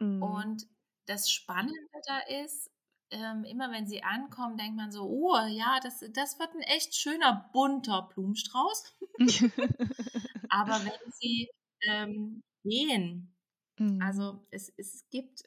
[0.00, 0.22] Mhm.
[0.22, 0.66] Und
[1.06, 2.70] das Spannende da ist,
[3.10, 6.94] ähm, immer wenn sie ankommen, denkt man so, oh ja, das, das wird ein echt
[6.94, 8.96] schöner bunter Blumenstrauß.
[10.50, 11.50] Aber wenn sie
[11.82, 13.34] ähm, gehen,
[13.78, 14.02] Mhm.
[14.02, 15.42] also es, es gibt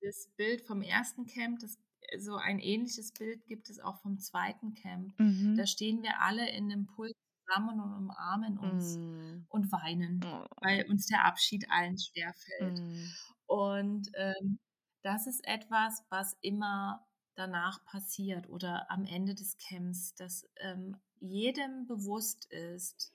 [0.00, 1.78] das Bild vom ersten Camp, das,
[2.18, 5.14] so ein ähnliches Bild gibt es auch vom zweiten Camp.
[5.18, 5.56] Mhm.
[5.56, 7.14] Da stehen wir alle in einem Pult
[7.46, 9.46] zusammen und umarmen uns Mhm.
[9.48, 10.46] und weinen, Oh.
[10.60, 12.78] weil uns der Abschied allen schwerfällt.
[12.78, 13.16] Mhm.
[13.46, 14.58] Und ähm,
[15.02, 21.86] das ist etwas, was immer danach passiert oder am Ende des Camps, dass ähm, jedem
[21.86, 23.12] bewusst ist,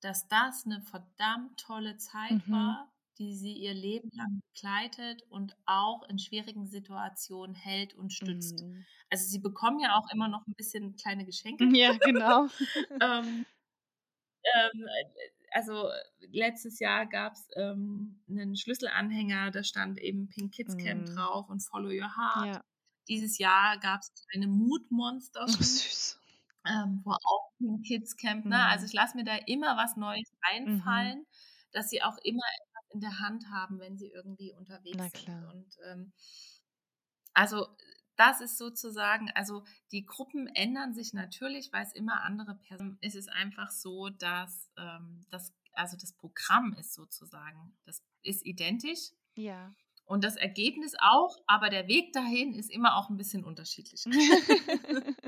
[0.00, 2.50] dass das eine verdammt tolle Zeit Mhm.
[2.50, 8.66] war, die sie ihr Leben lang begleitet und auch in schwierigen Situationen hält und stützt.
[8.66, 8.86] Mhm.
[9.10, 11.68] Also sie bekommen ja auch immer noch ein bisschen kleine Geschenke.
[11.74, 12.48] Ja, genau.
[13.00, 13.46] ähm,
[14.44, 14.86] ähm,
[15.52, 15.88] also
[16.20, 21.14] letztes Jahr gab es ähm, einen Schlüsselanhänger, da stand eben Pink Kids Camp Mhm.
[21.14, 22.56] drauf und Follow Your Heart.
[22.56, 22.62] Ja.
[23.08, 26.18] Dieses Jahr gab es kleine Mutmonster Oh, süß.
[26.66, 28.66] ähm, wo auch Pink Kids Camp, ne?
[28.66, 28.86] Also Mhm.
[28.86, 30.30] ich lasse mir da immer was Neues
[30.64, 31.12] Mhm.
[31.20, 31.26] einfallen,
[31.72, 32.42] dass sie auch immer
[32.90, 35.44] in der Hand haben, wenn sie irgendwie unterwegs sind.
[35.46, 36.12] Und ähm,
[37.34, 37.66] also
[38.16, 42.98] das ist sozusagen, also die Gruppen ändern sich natürlich, weil es immer andere Personen.
[43.00, 49.12] Es ist einfach so, dass ähm, das, also das Programm ist sozusagen, das ist identisch
[49.36, 49.74] Ja.
[50.04, 54.04] und das Ergebnis auch, aber der Weg dahin ist immer auch ein bisschen unterschiedlich.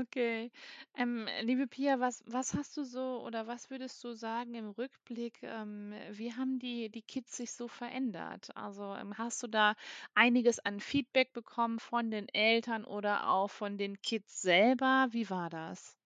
[0.00, 0.50] Okay.
[0.94, 5.42] Ähm, liebe Pia, was, was hast du so oder was würdest du sagen im Rückblick,
[5.42, 8.54] ähm, wie haben die, die Kids sich so verändert?
[8.56, 9.74] Also ähm, hast du da
[10.14, 15.08] einiges an Feedback bekommen von den Eltern oder auch von den Kids selber?
[15.12, 15.96] Wie war das?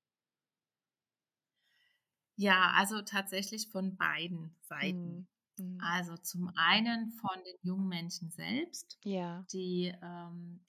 [2.37, 5.21] Ja, also tatsächlich von beiden Seiten.
[5.21, 5.27] Mhm.
[5.59, 5.93] Mhm.
[5.95, 9.47] Also zum einen von den jungen Menschen selbst, Ja.
[9.53, 10.65] die ähm,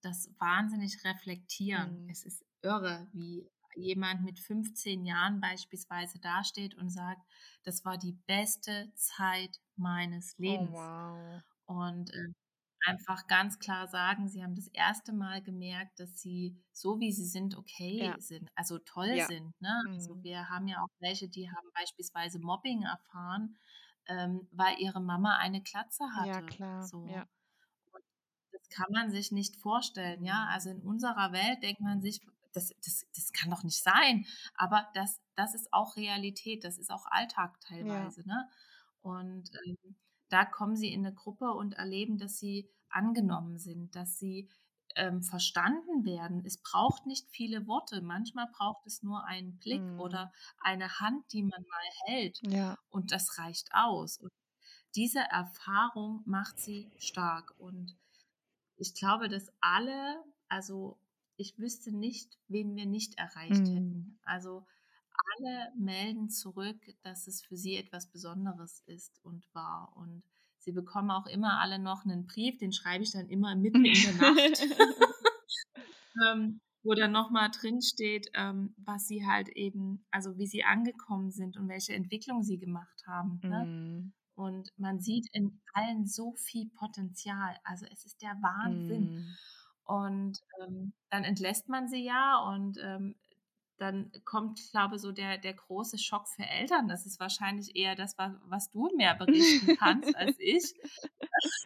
[0.00, 2.02] das wahnsinnig reflektieren.
[2.02, 2.08] Mhm.
[2.08, 7.22] Es ist irre, wie jemand mit 15 Jahren beispielsweise dasteht und sagt,
[7.64, 10.72] das war die beste Zeit meines Oh, Lebens.
[10.72, 11.42] wow.
[11.66, 12.28] Und äh,
[12.86, 17.26] einfach ganz klar sagen, sie haben das erste Mal gemerkt, dass sie so wie sie
[17.26, 18.18] sind okay Ja.
[18.20, 19.28] sind, also toll Ja.
[19.28, 19.60] sind.
[19.60, 19.84] Ne?
[19.96, 20.24] Also Mhm.
[20.24, 23.58] wir haben ja auch welche, die haben beispielsweise Mobbing erfahren,
[24.06, 26.42] ähm, weil ihre Mama eine Klatze Ja, hatte.
[26.42, 26.92] klar.
[26.92, 27.00] So.
[27.02, 27.28] Ja.
[28.70, 30.46] Kann man sich nicht vorstellen, ja.
[30.50, 30.76] Also Mhm.
[30.76, 32.20] in unserer Welt denkt man sich,
[32.52, 34.26] das, das, das kann doch nicht sein.
[34.54, 38.10] Aber das, das ist auch Realität, das ist auch Alltag Ja.
[38.10, 38.48] teilweise, ne?
[39.02, 39.96] Und ähm,
[40.28, 44.48] da kommen sie in eine Gruppe und erleben, dass sie angenommen sind, dass sie
[44.96, 46.42] ähm, verstanden werden.
[46.44, 48.00] Es braucht nicht viele Worte.
[48.02, 50.00] Manchmal braucht es nur einen Blick Mhm.
[50.00, 52.42] oder eine Hand, die man mal hält.
[52.42, 52.76] Ja.
[52.90, 54.18] Und das reicht aus.
[54.18, 54.30] Und
[54.96, 57.54] diese Erfahrung macht sie stark.
[57.58, 57.96] Und
[58.78, 60.98] ich glaube, dass alle, also
[61.36, 63.74] ich wüsste nicht, wen wir nicht erreicht Mhm.
[63.74, 64.18] hätten.
[64.24, 64.66] Also
[65.36, 69.92] alle melden zurück, dass es für sie etwas Besonderes ist und war.
[69.96, 70.22] Und
[70.58, 73.94] sie bekommen auch immer alle noch einen Brief, den schreibe ich dann immer mitten in
[74.02, 74.60] der Nacht,
[76.28, 81.30] ähm, wo dann nochmal drin steht, ähm, was sie halt eben, also wie sie angekommen
[81.30, 83.40] sind und welche Entwicklung sie gemacht haben.
[83.42, 83.64] Ne?
[83.64, 84.12] Mhm.
[84.38, 87.56] Und man sieht in allen so viel Potenzial.
[87.64, 89.14] Also es ist der Wahnsinn.
[89.14, 89.36] Mhm.
[89.82, 93.16] Und ähm, dann entlässt man sie ja und ähm,
[93.78, 96.86] dann kommt, glaube ich, so der, der große Schock für Eltern.
[96.86, 100.72] Das ist wahrscheinlich eher das, was, was du mehr berichten kannst als ich.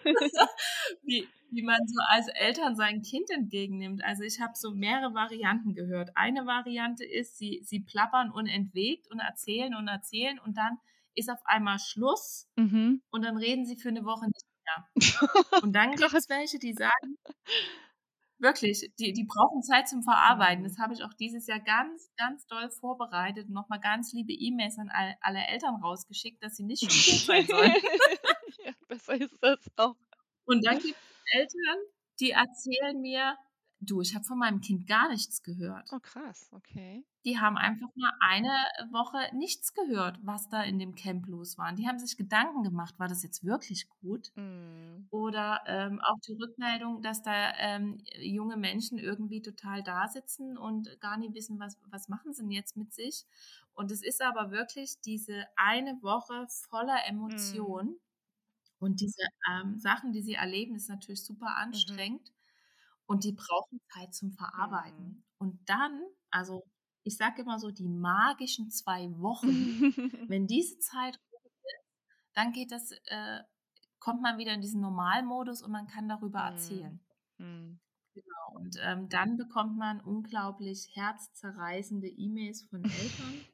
[1.03, 4.03] wie, wie man so als Eltern sein Kind entgegennimmt.
[4.03, 6.17] Also ich habe so mehrere Varianten gehört.
[6.17, 10.79] Eine Variante ist, sie, sie plappern unentwegt und erzählen und erzählen und dann
[11.15, 13.03] ist auf einmal Schluss mhm.
[13.11, 14.89] und dann reden sie für eine Woche nicht mehr.
[15.63, 17.19] Und dann gibt es welche, die sagen,
[18.39, 20.63] wirklich, die, die brauchen Zeit zum Verarbeiten.
[20.63, 20.69] Mhm.
[20.69, 24.79] Das habe ich auch dieses Jahr ganz, ganz doll vorbereitet und nochmal ganz liebe E-Mails
[24.79, 27.75] an all, alle Eltern rausgeschickt, dass sie nicht schockiert sein sollen.
[28.65, 29.97] ja, besser ist das auch.
[30.45, 31.79] Und dann gibt es Eltern,
[32.21, 33.37] die erzählen mir,
[33.85, 35.89] Du, ich habe von meinem Kind gar nichts gehört.
[35.91, 37.05] Oh, krass, okay.
[37.25, 38.51] Die haben einfach mal eine
[38.91, 41.71] Woche nichts gehört, was da in dem Camp los war.
[41.71, 44.33] Und die haben sich Gedanken gemacht, war das jetzt wirklich gut?
[44.35, 45.07] Mm.
[45.11, 51.01] Oder ähm, auch die Rückmeldung, dass da ähm, junge Menschen irgendwie total da sitzen und
[51.01, 53.25] gar nicht wissen, was, was machen sie denn jetzt mit sich.
[53.75, 57.11] Und es ist aber wirklich diese eine Woche voller mm.
[57.11, 57.87] Emotion.
[57.87, 58.01] Mm.
[58.83, 61.57] Und diese ähm, Sachen, die sie erleben, ist natürlich super mhm.
[61.57, 62.29] anstrengend.
[62.31, 62.35] Mhm.
[63.07, 65.05] Und die brauchen Zeit zum Verarbeiten.
[65.05, 65.23] Mhm.
[65.39, 66.03] Und dann,
[66.33, 66.65] also
[67.05, 69.49] ich sage immer so, die magischen zwei Wochen,
[70.29, 71.53] wenn diese Zeit ist,
[72.35, 73.41] dann geht das, äh,
[73.99, 77.01] kommt man wieder in diesen Normalmodus und man kann darüber erzählen.
[77.39, 77.81] Mhm.
[78.15, 78.57] Genau.
[78.57, 83.45] Und ähm, dann bekommt man unglaublich herzzerreißende E-Mails von Eltern,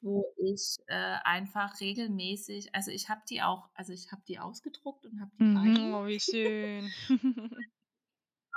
[0.00, 5.06] wo ich äh, einfach regelmäßig, also ich habe die auch, also ich habe die ausgedruckt
[5.06, 6.90] und habe die mhm, Oh, wie schön.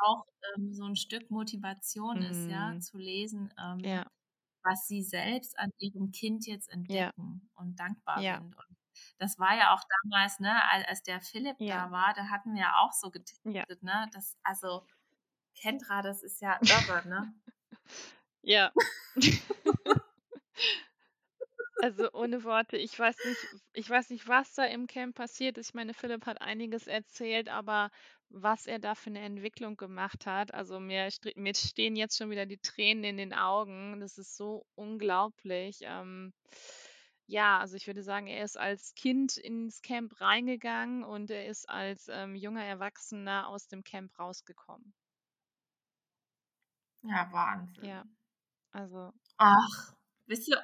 [0.05, 0.25] auch
[0.55, 2.25] ähm, so ein Stück Motivation mhm.
[2.25, 2.81] ist, ja, mhm.
[2.81, 4.05] zu lesen, ähm, ja.
[4.63, 7.49] was sie selbst an ihrem Kind jetzt entdecken ja.
[7.55, 8.37] und dankbar ja.
[8.37, 8.55] sind.
[8.55, 8.77] Und
[9.19, 12.77] das war ja auch damals, ne, als der Philipp da war, da hatten wir ja
[12.79, 14.85] auch so getestet, ne, das, also
[15.55, 17.33] Kendra, das ist ja irre, ne?
[18.41, 18.71] ja.
[21.79, 25.69] Also ohne Worte, ich weiß nicht, ich weiß nicht, was da im Camp passiert ist.
[25.69, 27.91] Ich meine, Philipp hat einiges erzählt, aber
[28.29, 32.45] was er da für eine Entwicklung gemacht hat, also mir, mir stehen jetzt schon wieder
[32.45, 33.99] die Tränen in den Augen.
[33.99, 35.79] Das ist so unglaublich.
[35.81, 36.33] Ähm,
[37.25, 41.69] ja, also ich würde sagen, er ist als Kind ins Camp reingegangen und er ist
[41.69, 44.93] als ähm, junger Erwachsener aus dem Camp rausgekommen.
[47.03, 47.85] Ja, Wahnsinn.
[47.85, 48.03] Ja,
[48.71, 49.13] also.
[49.37, 49.93] Ach,
[50.25, 50.61] wisst ihr,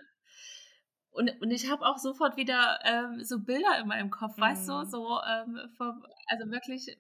[1.14, 4.42] und, und ich habe auch sofort wieder ähm, so Bilder in meinem Kopf, mhm.
[4.42, 4.86] weißt du, mhm.
[4.86, 6.98] so, ähm, vom, also wirklich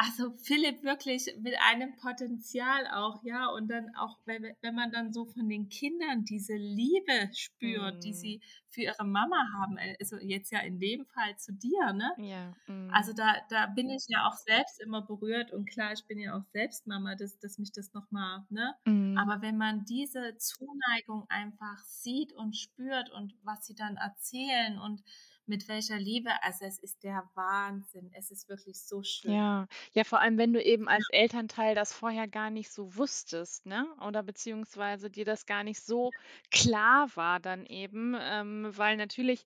[0.00, 5.12] also Philipp wirklich mit einem Potenzial auch, ja, und dann auch, wenn, wenn man dann
[5.12, 8.00] so von den Kindern diese Liebe spürt, mm.
[8.00, 8.40] die sie
[8.70, 12.12] für ihre Mama haben, äh, also jetzt ja in dem Fall zu dir, ne?
[12.18, 12.54] Ja.
[12.72, 12.90] Mm.
[12.92, 16.38] Also da, da bin ich ja auch selbst immer berührt und klar, ich bin ja
[16.38, 18.76] auch selbst Mama, dass, dass mich das nochmal, ne?
[18.84, 19.18] Mm.
[19.18, 25.02] Aber wenn man diese Zuneigung einfach sieht und spürt und was sie dann erzählen und
[25.48, 26.30] mit welcher Liebe.
[26.42, 28.10] Also es ist der Wahnsinn.
[28.14, 29.40] Es ist wirklich so schön.
[29.40, 33.66] Ja, ja, vor allem, wenn du eben als Elternteil das vorher gar nicht so wusstest,
[33.66, 33.86] ne?
[34.00, 36.14] Oder beziehungsweise dir das gar nicht so
[36.50, 39.44] klar war dann eben, ähm, weil natürlich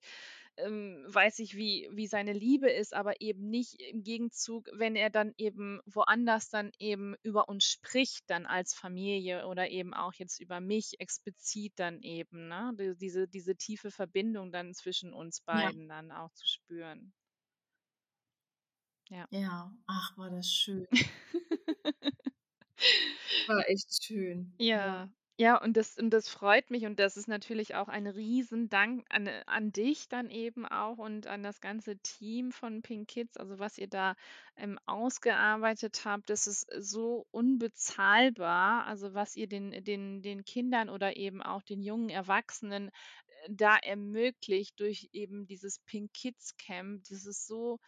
[0.57, 5.09] ähm, weiß ich, wie, wie seine Liebe ist, aber eben nicht im Gegenzug, wenn er
[5.09, 10.39] dann eben woanders dann eben über uns spricht, dann als Familie oder eben auch jetzt
[10.39, 12.73] über mich explizit dann eben, ne?
[12.99, 15.95] Diese, diese tiefe Verbindung dann zwischen uns beiden ja.
[15.95, 17.13] dann auch zu spüren.
[19.09, 19.27] Ja.
[19.31, 20.87] Ja, ach, war das schön.
[23.47, 24.53] war echt schön.
[24.59, 25.61] Ja, ja.
[25.61, 29.71] Und das und das freut mich und das ist natürlich auch ein Riesendank an an
[29.71, 33.87] dich dann eben auch und an das ganze Team von Pink Kids, also was ihr
[33.87, 34.15] da,
[34.55, 36.29] ähm, ausgearbeitet habt.
[36.29, 41.81] Das ist so unbezahlbar, also was ihr den den den Kindern oder eben auch den
[41.81, 47.03] jungen Erwachsenen, äh, da ermöglicht durch eben dieses Pink Kids Camp.
[47.09, 47.79] Das ist so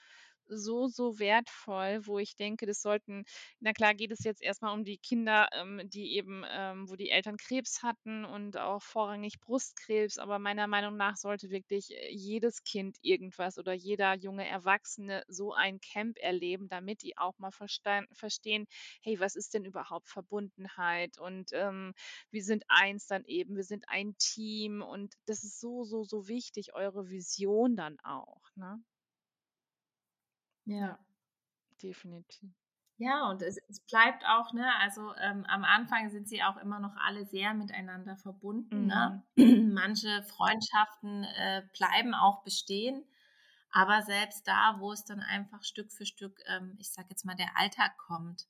[0.47, 3.23] so, so wertvoll, wo ich denke, das sollten,
[3.59, 7.09] na klar geht es jetzt erstmal um die Kinder, ähm, die eben, ähm, wo die
[7.09, 12.63] Eltern Krebs hatten und auch vorrangig Brustkrebs, aber meiner Meinung nach sollte wirklich äh, jedes
[12.63, 18.65] Kind irgendwas oder jeder junge Erwachsene so ein Camp erleben, damit die auch mal verstehen,
[19.01, 21.93] hey, was ist denn überhaupt Verbundenheit und ähm,
[22.31, 26.27] wir sind eins dann eben, wir sind ein Team und das ist so, so, so
[26.27, 28.83] wichtig, eure Vision dann auch, ne?
[30.65, 30.99] Ja.
[31.81, 32.51] Definitiv.
[32.97, 36.79] Ja, und es, es bleibt auch, ne, also ähm, am Anfang sind sie auch immer
[36.79, 38.85] noch alle sehr miteinander verbunden.
[38.87, 39.23] Ne?
[39.35, 39.43] Mhm.
[39.43, 39.55] Ne?
[39.73, 43.03] Manche Freundschaften äh, bleiben auch bestehen,
[43.71, 47.35] aber selbst da, wo es dann einfach Stück für Stück, ähm, ich sag jetzt mal,
[47.35, 48.47] der Alltag kommt,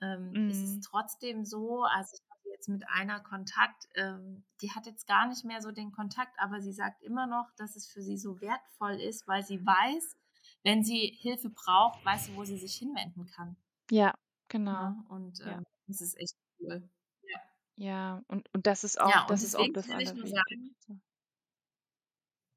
[0.00, 0.50] ähm, mhm.
[0.50, 0.82] ist es mhm.
[0.82, 5.44] trotzdem so, also ich hatte jetzt mit einer Kontakt, ähm, die hat jetzt gar nicht
[5.44, 9.00] mehr so den Kontakt, aber sie sagt immer noch, dass es für sie so wertvoll
[9.00, 10.16] ist, weil sie weiß,
[10.62, 13.56] wenn sie Hilfe braucht, weiß sie, wo sie sich hinwenden kann.
[13.90, 14.14] Ja,
[14.48, 14.72] genau.
[14.72, 15.04] Ja, ne?
[15.08, 15.58] und ja.
[15.58, 16.88] Ähm, das ist echt cool.
[17.22, 17.40] Ja,
[17.76, 21.00] ja und, und das ist auch, ja, das ist auch das Allerwichtigste.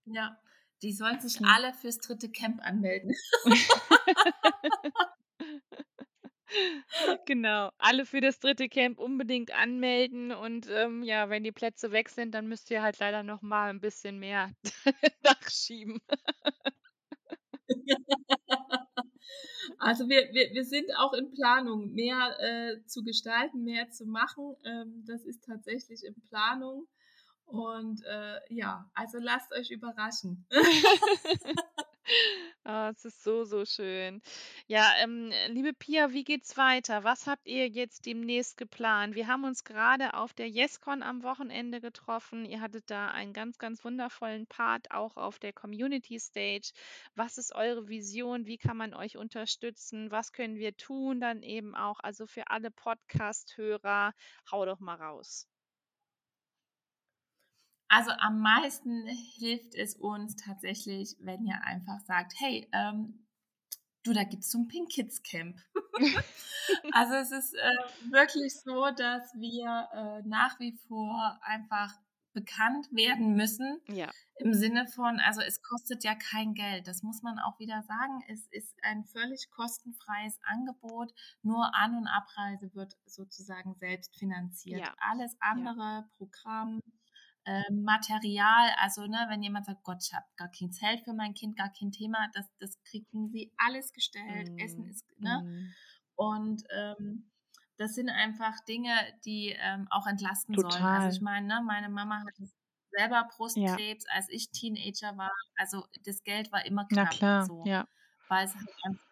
[0.06, 0.38] Ja,
[0.82, 1.50] die sollen sich okay.
[1.50, 3.16] alle fürs dritte Camp anmelden.
[7.26, 12.10] genau, alle für das dritte Camp unbedingt anmelden und ähm, ja, wenn die Plätze weg
[12.10, 14.52] sind, dann müsst ihr halt leider noch mal ein bisschen mehr
[15.24, 16.02] nachschieben.
[19.80, 24.56] Also wir, wir, wir sind auch in Planung, mehr äh, zu gestalten, mehr zu machen.
[24.64, 26.88] Ähm, das ist tatsächlich in Planung.
[27.46, 30.46] Und äh, ja, also lasst euch überraschen.
[32.66, 34.22] Oh, es ist so, so schön.
[34.68, 37.04] Ja, ähm, liebe Pia, wie geht's weiter?
[37.04, 39.16] Was habt ihr jetzt demnächst geplant?
[39.16, 42.46] Wir haben uns gerade auf der YesCon am Wochenende getroffen.
[42.46, 46.72] Ihr hattet da einen ganz, ganz wundervollen Part auch auf der Community Stage.
[47.16, 48.46] Was ist eure Vision?
[48.46, 50.12] Wie kann man euch unterstützen?
[50.12, 52.00] Was können wir tun dann eben auch?
[52.00, 54.14] Also für alle Podcast-Hörer,
[54.52, 55.48] hau doch mal raus.
[57.94, 63.28] Also am meisten hilft es uns tatsächlich, wenn ihr einfach sagt, hey, ähm,
[64.02, 65.60] du, da gibt es so ein Pink Kids Camp.
[66.92, 71.94] also es ist äh, wirklich so, dass wir äh, nach wie vor einfach
[72.34, 73.80] bekannt werden müssen.
[73.88, 74.10] Ja.
[74.40, 76.88] Im Sinne von, also es kostet ja kein Geld.
[76.88, 78.24] Das muss man auch wieder sagen.
[78.28, 81.14] Es ist ein völlig kostenfreies Angebot.
[81.44, 84.82] Nur An- und Abreise wird sozusagen selbst finanziert.
[84.82, 84.96] Ja.
[84.98, 86.10] Alles andere, ja.
[86.18, 86.82] Programm,
[87.46, 91.34] ähm, Material, also ne, wenn jemand sagt, Gott, ich habe gar kein Zelt für mein
[91.34, 94.58] Kind, gar kein Thema, das, das kriegen sie alles gestellt, mm.
[94.60, 95.42] Essen ist, ne?
[95.44, 95.74] Mm.
[96.16, 97.32] Und ähm,
[97.78, 98.94] das sind einfach Dinge,
[99.26, 100.72] die ähm, auch entlasten Total.
[100.72, 100.84] sollen.
[100.84, 102.48] Also ich meine, ne, meine Mama hatte
[102.92, 104.16] selber Brustkrebs, ja.
[104.16, 105.32] als ich Teenager war.
[105.56, 107.08] Also das Geld war immer knapp.
[107.12, 107.88] Na klar, so, ja.
[108.30, 109.06] Weil es halt einfach,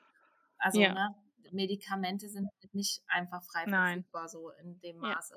[0.57, 0.93] also ja.
[0.93, 1.15] ne,
[1.51, 4.03] Medikamente sind halt nicht einfach frei Nein.
[4.03, 5.35] verfügbar so in dem Maße.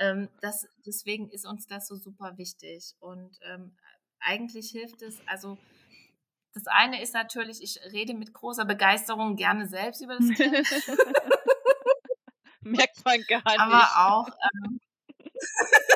[0.00, 2.94] Ähm, das, deswegen ist uns das so super wichtig.
[2.98, 3.76] Und ähm,
[4.18, 5.58] eigentlich hilft es, also
[6.54, 10.66] das eine ist natürlich, ich rede mit großer Begeisterung gerne selbst über das Kind.
[12.62, 13.60] Merkt man gar nicht.
[13.60, 14.28] Aber auch.
[14.28, 14.80] Ähm,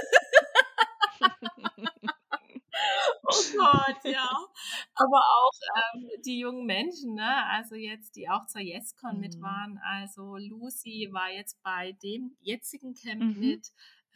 [3.35, 4.31] oh Gott, ja.
[4.95, 5.53] Aber auch
[5.95, 7.47] ähm, die jungen Menschen, ne?
[7.47, 9.21] Also jetzt, die auch zur YesCon mhm.
[9.21, 9.81] mit waren.
[9.85, 13.41] Also Lucy war jetzt bei dem jetzigen Camp mhm.
[13.41, 13.69] mit.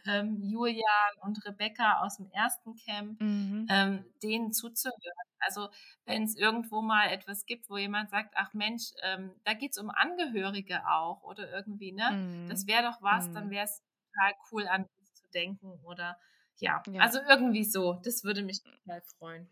[0.07, 3.67] Ähm, Julian und Rebecca aus dem ersten Camp, mhm.
[3.69, 5.29] ähm, denen zuzuhören.
[5.41, 5.69] Also
[6.05, 9.79] wenn es irgendwo mal etwas gibt, wo jemand sagt, ach Mensch, ähm, da geht es
[9.79, 12.11] um Angehörige auch oder irgendwie, ne?
[12.13, 12.49] Mhm.
[12.49, 13.51] Das wäre doch was, dann mhm.
[13.51, 16.17] wäre es total cool an uns zu denken oder
[16.61, 18.01] ja, ja, also irgendwie so.
[18.05, 19.49] Das würde mich total freuen.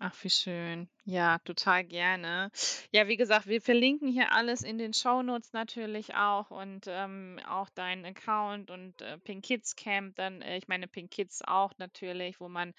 [0.00, 0.88] Ach, wie schön.
[1.06, 2.50] Ja, total gerne.
[2.90, 7.68] Ja, wie gesagt, wir verlinken hier alles in den Shownotes natürlich auch und ähm, auch
[7.68, 12.40] deinen Account und äh, Pink Kids Camp, dann, äh, ich meine Pink Kids auch natürlich,
[12.40, 12.72] wo man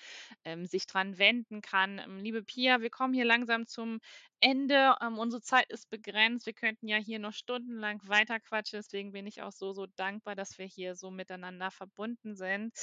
[0.43, 1.99] ähm, sich dran wenden kann.
[1.99, 3.99] Ähm, liebe Pia, wir kommen hier langsam zum
[4.39, 4.95] Ende.
[5.03, 6.47] Ähm, unsere Zeit ist begrenzt.
[6.47, 8.79] Wir könnten ja hier noch stundenlang weiterquatschen.
[8.79, 12.73] Deswegen bin ich auch so, so dankbar, dass wir hier so miteinander verbunden sind,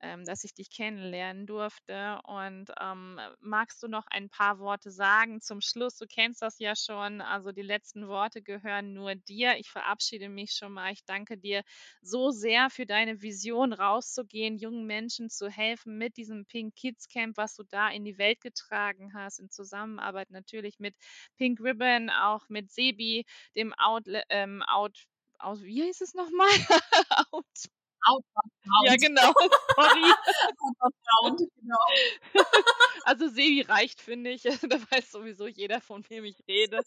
[0.00, 2.20] ähm, dass ich dich kennenlernen durfte.
[2.24, 5.96] Und ähm, magst du noch ein paar Worte sagen zum Schluss?
[5.96, 7.20] Du kennst das ja schon.
[7.20, 9.56] Also die letzten Worte gehören nur dir.
[9.58, 10.92] Ich verabschiede mich schon mal.
[10.92, 11.62] Ich danke dir
[12.00, 17.36] so sehr für deine Vision, rauszugehen, jungen Menschen zu helfen mit diesem Pink Kids Camp,
[17.36, 20.94] was du da in die Welt getragen hast, in Zusammenarbeit natürlich mit
[21.36, 23.24] Pink Ribbon, auch mit Sebi,
[23.56, 25.06] dem Outlet, ähm, Out,
[25.38, 26.48] aus, wie hieß es nochmal?
[27.32, 27.46] Out.
[28.04, 28.52] Outbound.
[28.86, 29.32] Ja, genau.
[29.76, 30.14] Sorry.
[31.60, 31.78] Genau.
[33.04, 34.42] Also Sebi reicht, finde ich.
[34.70, 36.80] Da weiß sowieso jeder, von wem ich rede.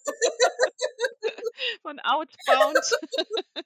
[1.81, 2.77] Von Outbound,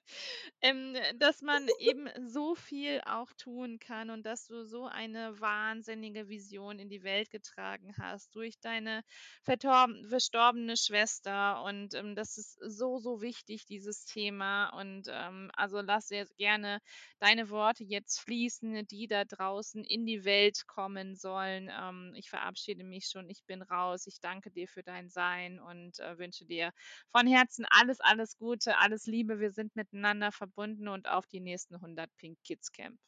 [0.62, 6.28] ähm, dass man eben so viel auch tun kann und dass du so eine wahnsinnige
[6.28, 9.02] Vision in die Welt getragen hast durch deine
[9.44, 11.62] verstorbene Schwester.
[11.64, 14.68] Und ähm, das ist so, so wichtig, dieses Thema.
[14.70, 16.80] Und ähm, also lass jetzt gerne
[17.18, 21.70] deine Worte jetzt fließen, die da draußen in die Welt kommen sollen.
[21.72, 25.98] Ähm, ich verabschiede mich schon, ich bin raus, ich danke dir für dein Sein und
[26.00, 26.72] äh, wünsche dir
[27.10, 29.40] von Herzen alles, alles Gute, alles Liebe.
[29.40, 32.98] Wir sind miteinander verbunden und auf die nächsten 100 Pink Kids Camp.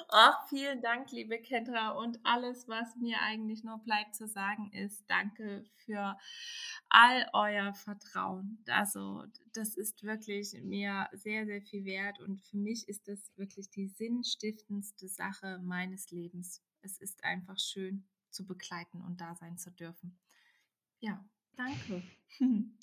[0.09, 1.91] Ach, vielen Dank, liebe Kendra.
[1.91, 6.17] Und alles, was mir eigentlich nur bleibt zu sagen, ist danke für
[6.89, 8.63] all euer Vertrauen.
[8.67, 12.19] Also, das ist wirklich mir sehr, sehr viel wert.
[12.19, 16.63] Und für mich ist das wirklich die sinnstiftendste Sache meines Lebens.
[16.81, 20.17] Es ist einfach schön zu begleiten und da sein zu dürfen.
[20.99, 21.23] Ja,
[21.55, 22.03] danke.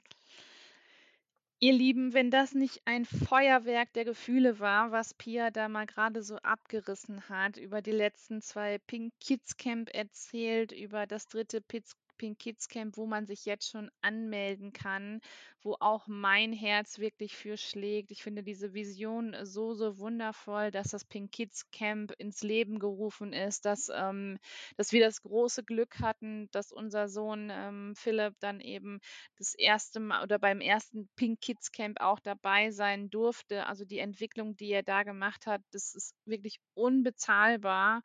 [1.61, 6.23] Ihr Lieben, wenn das nicht ein Feuerwerk der Gefühle war, was Pia da mal gerade
[6.23, 11.97] so abgerissen hat, über die letzten zwei Pink Kids Camp erzählt, über das dritte Piz
[12.17, 15.21] Pink Kids Camp, wo man sich jetzt schon anmelden kann,
[15.63, 18.11] wo auch mein Herz wirklich für schlägt.
[18.11, 23.33] Ich finde diese Vision so, so wundervoll, dass das Pink Kids Camp ins Leben gerufen
[23.33, 24.39] ist, dass, ähm,
[24.77, 29.01] dass wir das große Glück hatten, dass unser Sohn ähm, Philipp dann eben
[29.39, 33.67] das erste Mal oder beim ersten Pink Kids Camp auch dabei sein durfte.
[33.67, 38.03] Also die Entwicklung, die er da gemacht hat, das ist wirklich unbezahlbar.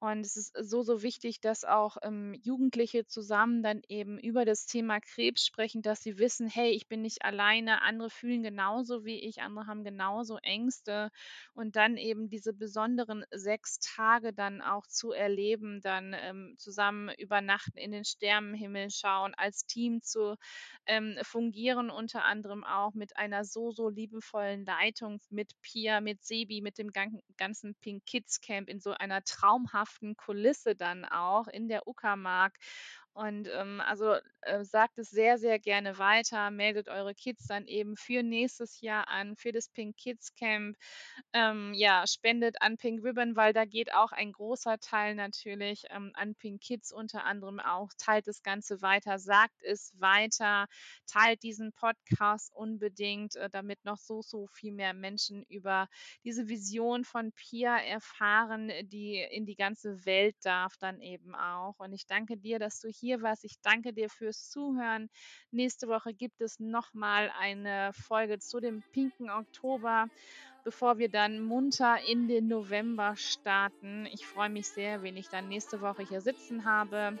[0.00, 4.64] Und es ist so, so wichtig, dass auch ähm, Jugendliche zusammen dann eben über das
[4.66, 9.18] Thema Krebs sprechen, dass sie wissen, hey, ich bin nicht alleine, andere fühlen genauso wie
[9.18, 11.10] ich, andere haben genauso Ängste.
[11.52, 17.76] Und dann eben diese besonderen sechs Tage dann auch zu erleben, dann ähm, zusammen übernachten,
[17.76, 20.36] in den Sternenhimmel schauen, als Team zu
[20.86, 26.60] ähm, fungieren, unter anderem auch mit einer so, so liebevollen Leitung, mit Pia, mit Sebi,
[26.60, 26.92] mit dem
[27.36, 32.54] ganzen Pink Kids Camp in so einer traumhaften traumhaften Kulisse dann auch in der Uckermark.
[33.18, 36.52] Und ähm, also äh, sagt es sehr, sehr gerne weiter.
[36.52, 40.76] Meldet eure Kids dann eben für nächstes Jahr an, für das Pink Kids Camp.
[41.32, 46.12] Ähm, ja, spendet an Pink Ribbon, weil da geht auch ein großer Teil natürlich ähm,
[46.14, 47.88] an Pink Kids unter anderem auch.
[47.98, 50.66] Teilt das Ganze weiter, sagt es weiter,
[51.08, 55.88] teilt diesen Podcast unbedingt, äh, damit noch so, so viel mehr Menschen über
[56.22, 61.74] diese Vision von Pia erfahren, die in die ganze Welt darf dann eben auch.
[61.78, 63.44] Und ich danke dir, dass du hier hier warst.
[63.44, 65.08] Ich danke dir fürs Zuhören.
[65.50, 70.08] Nächste Woche gibt es nochmal eine Folge zu dem pinken Oktober,
[70.62, 74.04] bevor wir dann munter in den November starten.
[74.12, 77.18] Ich freue mich sehr, wen ich dann nächste Woche hier sitzen habe.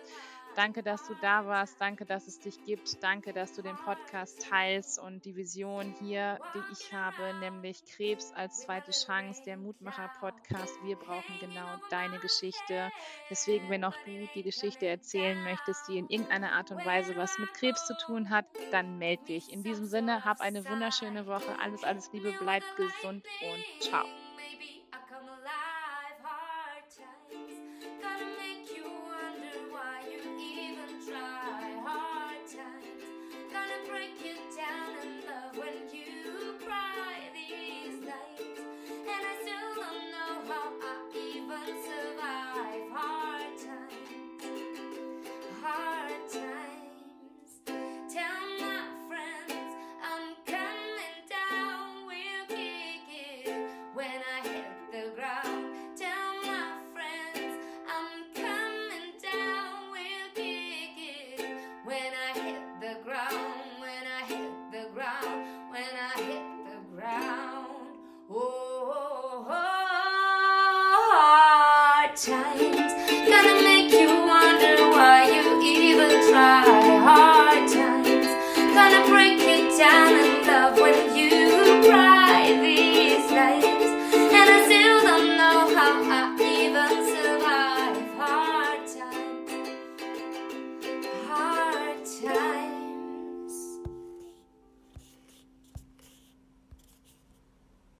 [0.58, 1.80] Danke, dass du da warst.
[1.80, 3.00] Danke, dass es dich gibt.
[3.00, 8.32] Danke, dass du den Podcast teilst und die Vision hier, die ich habe, nämlich Krebs
[8.32, 10.74] als zweite Chance, der Mutmacher-Podcast.
[10.82, 12.90] Wir brauchen genau deine Geschichte.
[13.30, 17.38] Deswegen, wenn auch du die Geschichte erzählen möchtest, die in irgendeiner Art und Weise was
[17.38, 19.52] mit Krebs zu tun hat, dann melde dich.
[19.52, 21.56] In diesem Sinne, hab eine wunderschöne Woche.
[21.62, 24.04] Alles, alles Liebe, bleib gesund und ciao.